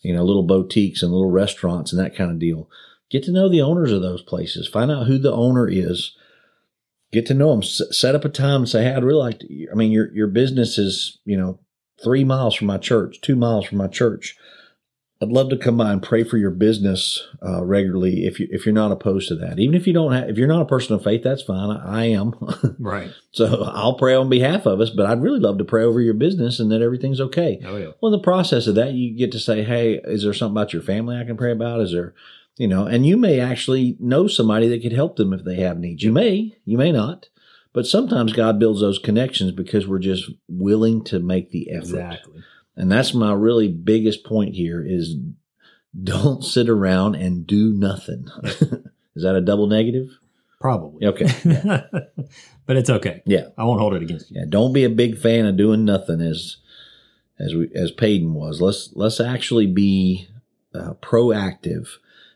You 0.00 0.14
know, 0.14 0.24
little 0.24 0.44
boutiques 0.44 1.02
and 1.02 1.12
little 1.12 1.30
restaurants 1.30 1.92
and 1.92 2.02
that 2.02 2.16
kind 2.16 2.30
of 2.30 2.38
deal. 2.38 2.70
Get 3.10 3.24
to 3.24 3.32
know 3.32 3.50
the 3.50 3.60
owners 3.60 3.92
of 3.92 4.00
those 4.00 4.22
places. 4.22 4.66
Find 4.66 4.90
out 4.90 5.06
who 5.06 5.18
the 5.18 5.32
owner 5.32 5.68
is. 5.68 6.16
Get 7.12 7.26
to 7.26 7.34
know 7.34 7.50
them. 7.50 7.62
S- 7.62 7.82
set 7.90 8.14
up 8.14 8.24
a 8.24 8.30
time 8.30 8.62
and 8.62 8.68
say, 8.68 8.84
"Hey, 8.84 8.94
I'd 8.94 9.04
really 9.04 9.18
like 9.18 9.40
to." 9.40 9.68
I 9.70 9.74
mean, 9.74 9.92
your 9.92 10.10
your 10.14 10.28
business 10.28 10.78
is 10.78 11.18
you 11.26 11.36
know 11.36 11.58
three 12.02 12.24
miles 12.24 12.54
from 12.54 12.68
my 12.68 12.78
church, 12.78 13.20
two 13.20 13.36
miles 13.36 13.66
from 13.66 13.76
my 13.76 13.88
church. 13.88 14.36
I'd 15.22 15.28
love 15.28 15.50
to 15.50 15.58
come 15.58 15.76
by 15.76 15.92
and 15.92 16.02
pray 16.02 16.24
for 16.24 16.38
your 16.38 16.50
business 16.50 17.22
uh, 17.46 17.62
regularly 17.62 18.24
if 18.24 18.40
you 18.40 18.48
if 18.50 18.64
you're 18.64 18.74
not 18.74 18.90
opposed 18.90 19.28
to 19.28 19.34
that. 19.36 19.58
Even 19.58 19.74
if 19.74 19.86
you 19.86 19.92
don't 19.92 20.12
have, 20.12 20.30
if 20.30 20.38
you're 20.38 20.48
not 20.48 20.62
a 20.62 20.66
person 20.66 20.94
of 20.94 21.04
faith, 21.04 21.22
that's 21.22 21.42
fine. 21.42 21.76
I, 21.76 22.02
I 22.02 22.04
am. 22.06 22.34
Right. 22.78 23.10
So 23.32 23.64
I'll 23.64 23.98
pray 23.98 24.14
on 24.14 24.30
behalf 24.30 24.64
of 24.64 24.80
us, 24.80 24.88
but 24.90 25.04
I'd 25.04 25.22
really 25.22 25.38
love 25.38 25.58
to 25.58 25.64
pray 25.64 25.84
over 25.84 26.00
your 26.00 26.14
business 26.14 26.58
and 26.58 26.72
that 26.72 26.80
everything's 26.80 27.20
okay. 27.20 27.60
Oh 27.64 27.76
yeah. 27.76 27.90
Well, 28.00 28.12
in 28.12 28.18
the 28.18 28.24
process 28.24 28.66
of 28.66 28.74
that, 28.76 28.94
you 28.94 29.14
get 29.16 29.32
to 29.32 29.38
say, 29.38 29.62
Hey, 29.62 30.00
is 30.04 30.22
there 30.22 30.32
something 30.32 30.54
about 30.54 30.72
your 30.72 30.82
family 30.82 31.18
I 31.18 31.24
can 31.24 31.36
pray 31.36 31.52
about? 31.52 31.80
Is 31.80 31.92
there, 31.92 32.14
you 32.56 32.66
know, 32.66 32.86
and 32.86 33.06
you 33.06 33.18
may 33.18 33.38
actually 33.38 33.96
know 34.00 34.26
somebody 34.26 34.68
that 34.68 34.82
could 34.82 34.92
help 34.92 35.16
them 35.16 35.34
if 35.34 35.44
they 35.44 35.56
have 35.56 35.78
needs. 35.78 36.02
You 36.02 36.12
may, 36.12 36.56
you 36.64 36.78
may 36.78 36.92
not, 36.92 37.28
but 37.72 37.86
sometimes 37.86 38.32
God 38.32 38.58
builds 38.58 38.80
those 38.80 38.98
connections 38.98 39.52
because 39.52 39.86
we're 39.86 39.98
just 39.98 40.30
willing 40.48 41.04
to 41.04 41.20
make 41.20 41.50
the 41.50 41.70
effort. 41.70 41.82
Exactly. 41.82 42.42
And 42.76 42.90
that's 42.90 43.14
my 43.14 43.32
really 43.32 43.68
biggest 43.68 44.24
point 44.24 44.54
here 44.54 44.84
is 44.86 45.16
don't 46.02 46.44
sit 46.44 46.68
around 46.68 47.16
and 47.16 47.46
do 47.46 47.72
nothing. 47.72 48.28
is 48.44 49.22
that 49.22 49.34
a 49.34 49.40
double 49.40 49.66
negative? 49.66 50.18
Probably. 50.60 51.06
Okay. 51.06 51.26
but 52.66 52.76
it's 52.76 52.90
okay. 52.90 53.22
Yeah. 53.26 53.48
I 53.56 53.64
won't 53.64 53.80
hold 53.80 53.94
it 53.94 54.02
against 54.02 54.30
you. 54.30 54.40
Yeah, 54.40 54.46
don't 54.48 54.72
be 54.72 54.84
a 54.84 54.90
big 54.90 55.18
fan 55.18 55.46
of 55.46 55.56
doing 55.56 55.84
nothing 55.84 56.20
as 56.20 56.58
as 57.38 57.54
we 57.54 57.70
as 57.74 57.90
Paden 57.90 58.34
was. 58.34 58.60
Let's 58.60 58.90
let's 58.94 59.18
actually 59.18 59.66
be 59.66 60.28
uh, 60.74 60.94
proactive 61.00 61.88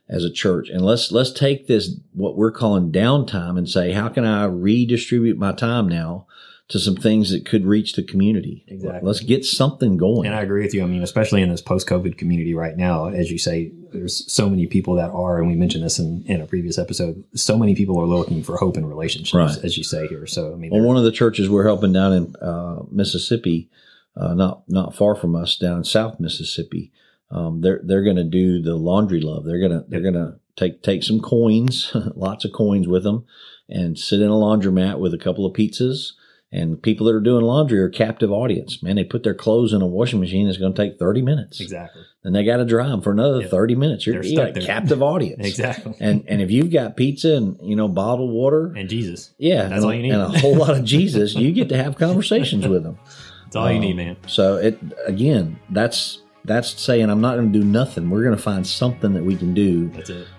as 0.09 0.25
a 0.25 0.33
church, 0.33 0.69
and 0.71 0.85
let's 0.85 1.13
let's 1.13 1.31
take 1.31 1.67
this 1.67 1.97
what 2.13 2.37
we're 2.37 2.51
calling 2.51 2.91
downtime 2.91 3.59
and 3.59 3.69
say, 3.69 3.93
how 3.93 4.09
can 4.09 4.25
I 4.25 4.47
redistribute 4.47 5.37
my 5.37 5.53
time 5.53 5.89
now 5.89 6.27
to 6.69 6.79
some 6.79 6.97
things 6.97 7.31
that 7.31 7.45
could 7.45 7.67
reach 7.67 7.93
the 7.93 8.03
community? 8.03 8.65
Exactly. 8.69 9.07
Let's 9.07 9.21
get 9.21 9.45
something 9.45 9.97
going. 9.99 10.27
And 10.27 10.35
I 10.35 10.41
agree 10.41 10.63
with 10.63 10.73
you. 10.73 10.83
I 10.83 10.87
mean, 10.87 11.03
especially 11.03 11.43
in 11.43 11.51
this 11.51 11.61
post-COVID 11.61 12.17
community 12.17 12.55
right 12.55 12.77
now, 12.77 13.09
as 13.09 13.31
you 13.31 13.39
say, 13.39 13.71
there's 13.93 14.31
so 14.33 14.49
many 14.49 14.67
people 14.67 14.95
that 14.95 15.11
are, 15.11 15.39
and 15.39 15.47
we 15.47 15.57
mentioned 15.57 15.85
this 15.85 15.99
in, 15.99 16.25
in 16.27 16.41
a 16.41 16.47
previous 16.47 16.79
episode. 16.79 17.23
So 17.35 17.59
many 17.59 17.75
people 17.75 18.01
are 18.01 18.07
looking 18.07 18.43
for 18.43 18.57
hope 18.57 18.77
in 18.79 18.87
relationships, 18.87 19.35
Right. 19.35 19.65
as 19.65 19.77
you 19.77 19.85
say 19.85 20.07
here. 20.09 20.27
So 20.27 20.53
I 20.53 20.57
mean, 20.57 20.71
Well, 20.73 20.81
one 20.83 20.97
of 20.97 21.05
the 21.05 21.13
churches 21.13 21.51
we're 21.51 21.67
helping 21.67 21.93
down 21.93 22.13
in 22.15 22.37
uh, 22.37 22.83
Mississippi, 22.91 23.69
uh, 24.17 24.33
not 24.35 24.63
not 24.69 24.95
far 24.97 25.15
from 25.15 25.37
us, 25.37 25.57
down 25.57 25.79
in 25.79 25.85
South 25.85 26.19
Mississippi, 26.19 26.93
um, 27.31 27.61
they're 27.61 27.81
they're 27.85 28.03
going 28.05 28.17
to 28.17 28.25
do 28.25 28.63
the 28.63 28.77
laundry 28.77 29.21
love. 29.21 29.45
They're 29.45 29.61
gonna 29.61 29.85
they're 29.89 30.01
gonna 30.01 30.37
take 30.57 30.83
take 30.83 31.03
some 31.03 31.21
coins, 31.21 31.91
lots 32.15 32.45
of 32.45 32.53
coins 32.53 32.87
with 32.89 33.03
them, 33.03 33.27
and 33.69 33.99
sit 33.99 34.21
in 34.21 34.29
a 34.29 34.35
laundromat 34.35 34.99
with 34.99 35.13
a 35.13 35.19
couple 35.19 35.45
of 35.45 35.53
pizzas. 35.53 36.13
And 36.57 36.81
people 36.81 37.07
that 37.07 37.15
are 37.17 37.21
doing 37.21 37.45
laundry 37.45 37.81
are 37.81 37.89
captive 37.89 38.31
audience. 38.31 38.81
Man, 38.81 38.95
they 38.95 39.03
put 39.03 39.25
their 39.25 39.35
clothes 39.35 39.73
in 39.73 39.83
a 39.83 39.87
washing 39.87 40.21
machine. 40.21 40.47
It's 40.47 40.57
going 40.57 40.73
to 40.73 40.81
take 40.83 41.01
thirty 41.01 41.21
minutes, 41.21 41.61
exactly, 41.61 42.03
and 42.23 42.33
they 42.33 42.45
got 42.45 42.59
to 42.59 42.65
dry 42.65 42.87
them 42.89 43.03
for 43.03 43.11
another 43.11 43.41
Yeah. 43.41 43.49
thirty 43.49 43.75
minutes. 43.75 44.07
You're 44.07 44.23
you 44.23 44.37
got 44.37 44.43
stuck 44.45 44.51
a 44.51 44.61
there. 44.61 44.63
captive 44.63 45.03
audience, 45.03 45.45
exactly. 45.47 45.95
And 45.99 46.23
and 46.29 46.41
if 46.41 46.53
you've 46.53 46.71
got 46.71 46.97
pizza 46.97 47.35
and 47.35 47.59
you 47.61 47.75
know 47.75 47.89
bottled 47.89 48.31
water, 48.31 48.73
And 48.77 48.89
Jesus, 48.89 49.35
yeah, 49.37 49.63
That's 49.63 49.75
and, 49.75 49.85
all 49.85 49.93
you 49.95 50.03
need. 50.03 50.13
and 50.13 50.23
a 50.23 50.39
whole 50.39 50.55
lot 50.55 50.77
of 50.79 50.85
Jesus. 50.85 51.35
You 51.35 51.51
get 51.51 51.69
to 51.71 51.77
have 51.77 51.97
conversations 51.97 52.69
with 52.69 52.85
them. 52.85 52.99
that's 53.47 53.57
all 53.57 53.69
you 53.69 53.75
Um, 53.79 53.81
need, 53.81 53.97
man. 53.97 54.17
So 54.29 54.57
it 54.59 54.79
again, 55.07 55.59
that's 55.71 56.23
that's 56.45 56.81
saying 56.81 57.11
I'm 57.11 57.21
not 57.21 57.35
going 57.35 57.53
to 57.53 57.59
do 57.59 57.65
nothing. 57.65 58.11
We're 58.11 58.23
going 58.23 58.37
to 58.37 58.41
find 58.43 58.65
something 58.65 59.13
that 59.15 59.25
we 59.25 59.35
can 59.35 59.55
do 59.55 59.91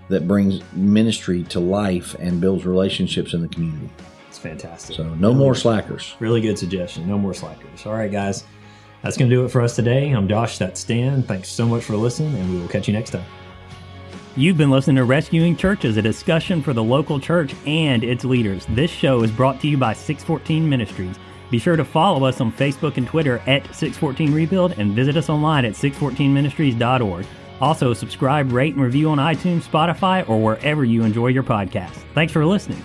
that 0.08 0.28
brings 0.30 0.62
ministry 0.74 1.44
to 1.50 1.60
life 1.60 2.16
and 2.20 2.40
builds 2.40 2.66
relationships 2.66 3.34
in 3.34 3.42
the 3.42 3.50
community. 3.50 3.90
It's 4.46 4.62
fantastic. 4.62 4.96
So 4.96 5.04
no 5.16 5.34
more 5.34 5.56
slackers. 5.56 6.16
Really 6.20 6.42
good 6.42 6.58
suggestion. 6.58 7.08
No 7.08 7.18
more 7.18 7.34
slackers. 7.34 7.86
All 7.86 7.94
right, 7.94 8.12
guys. 8.12 8.44
That's 9.02 9.18
going 9.18 9.30
to 9.30 9.36
do 9.36 9.46
it 9.46 9.50
for 9.50 9.62
us 9.62 9.76
today. 9.76 10.12
I'm 10.12 10.28
Josh, 10.28 10.58
that's 10.58 10.82
Stan. 10.82 11.22
Thanks 11.22 11.48
so 11.48 11.68
much 11.68 11.84
for 11.84 11.96
listening, 11.96 12.34
and 12.36 12.52
we 12.52 12.60
will 12.60 12.68
catch 12.68 12.88
you 12.88 12.94
next 12.94 13.12
time. 13.12 13.26
You've 14.36 14.58
been 14.58 14.72
listening 14.72 14.96
to 14.96 15.06
Rescuing 15.06 15.56
Churches, 15.56 15.96
a 15.98 16.02
discussion 16.02 16.62
for 16.62 16.74
the 16.74 16.84
local 16.84 17.20
church 17.20 17.54
and 17.68 18.04
its 18.04 18.26
leaders. 18.26 18.66
This 18.70 18.92
show 18.92 19.22
is 19.22 19.32
brought 19.32 19.62
to 19.62 19.68
you 19.68 19.78
by 19.78 19.94
614 19.94 20.68
Ministries. 20.68 21.18
Be 21.52 21.60
sure 21.60 21.76
to 21.76 21.86
follow 21.86 22.26
us 22.26 22.42
on 22.42 22.52
Facebook 22.52 22.98
and 22.98 23.08
Twitter 23.08 23.38
at 23.46 23.64
614 23.76 24.34
Rebuild 24.34 24.74
and 24.80 24.94
visit 24.94 25.16
us 25.16 25.30
online 25.30 25.66
at 25.66 25.74
614ministries.org. 25.74 27.26
Also, 27.62 27.94
subscribe, 27.94 28.52
rate, 28.52 28.74
and 28.74 28.84
review 28.84 29.10
on 29.10 29.20
iTunes, 29.20 29.62
Spotify, 29.62 30.28
or 30.28 30.42
wherever 30.42 30.84
you 30.84 31.04
enjoy 31.04 31.28
your 31.28 31.44
podcast. 31.44 31.94
Thanks 32.14 32.34
for 32.34 32.46
listening. 32.46 32.84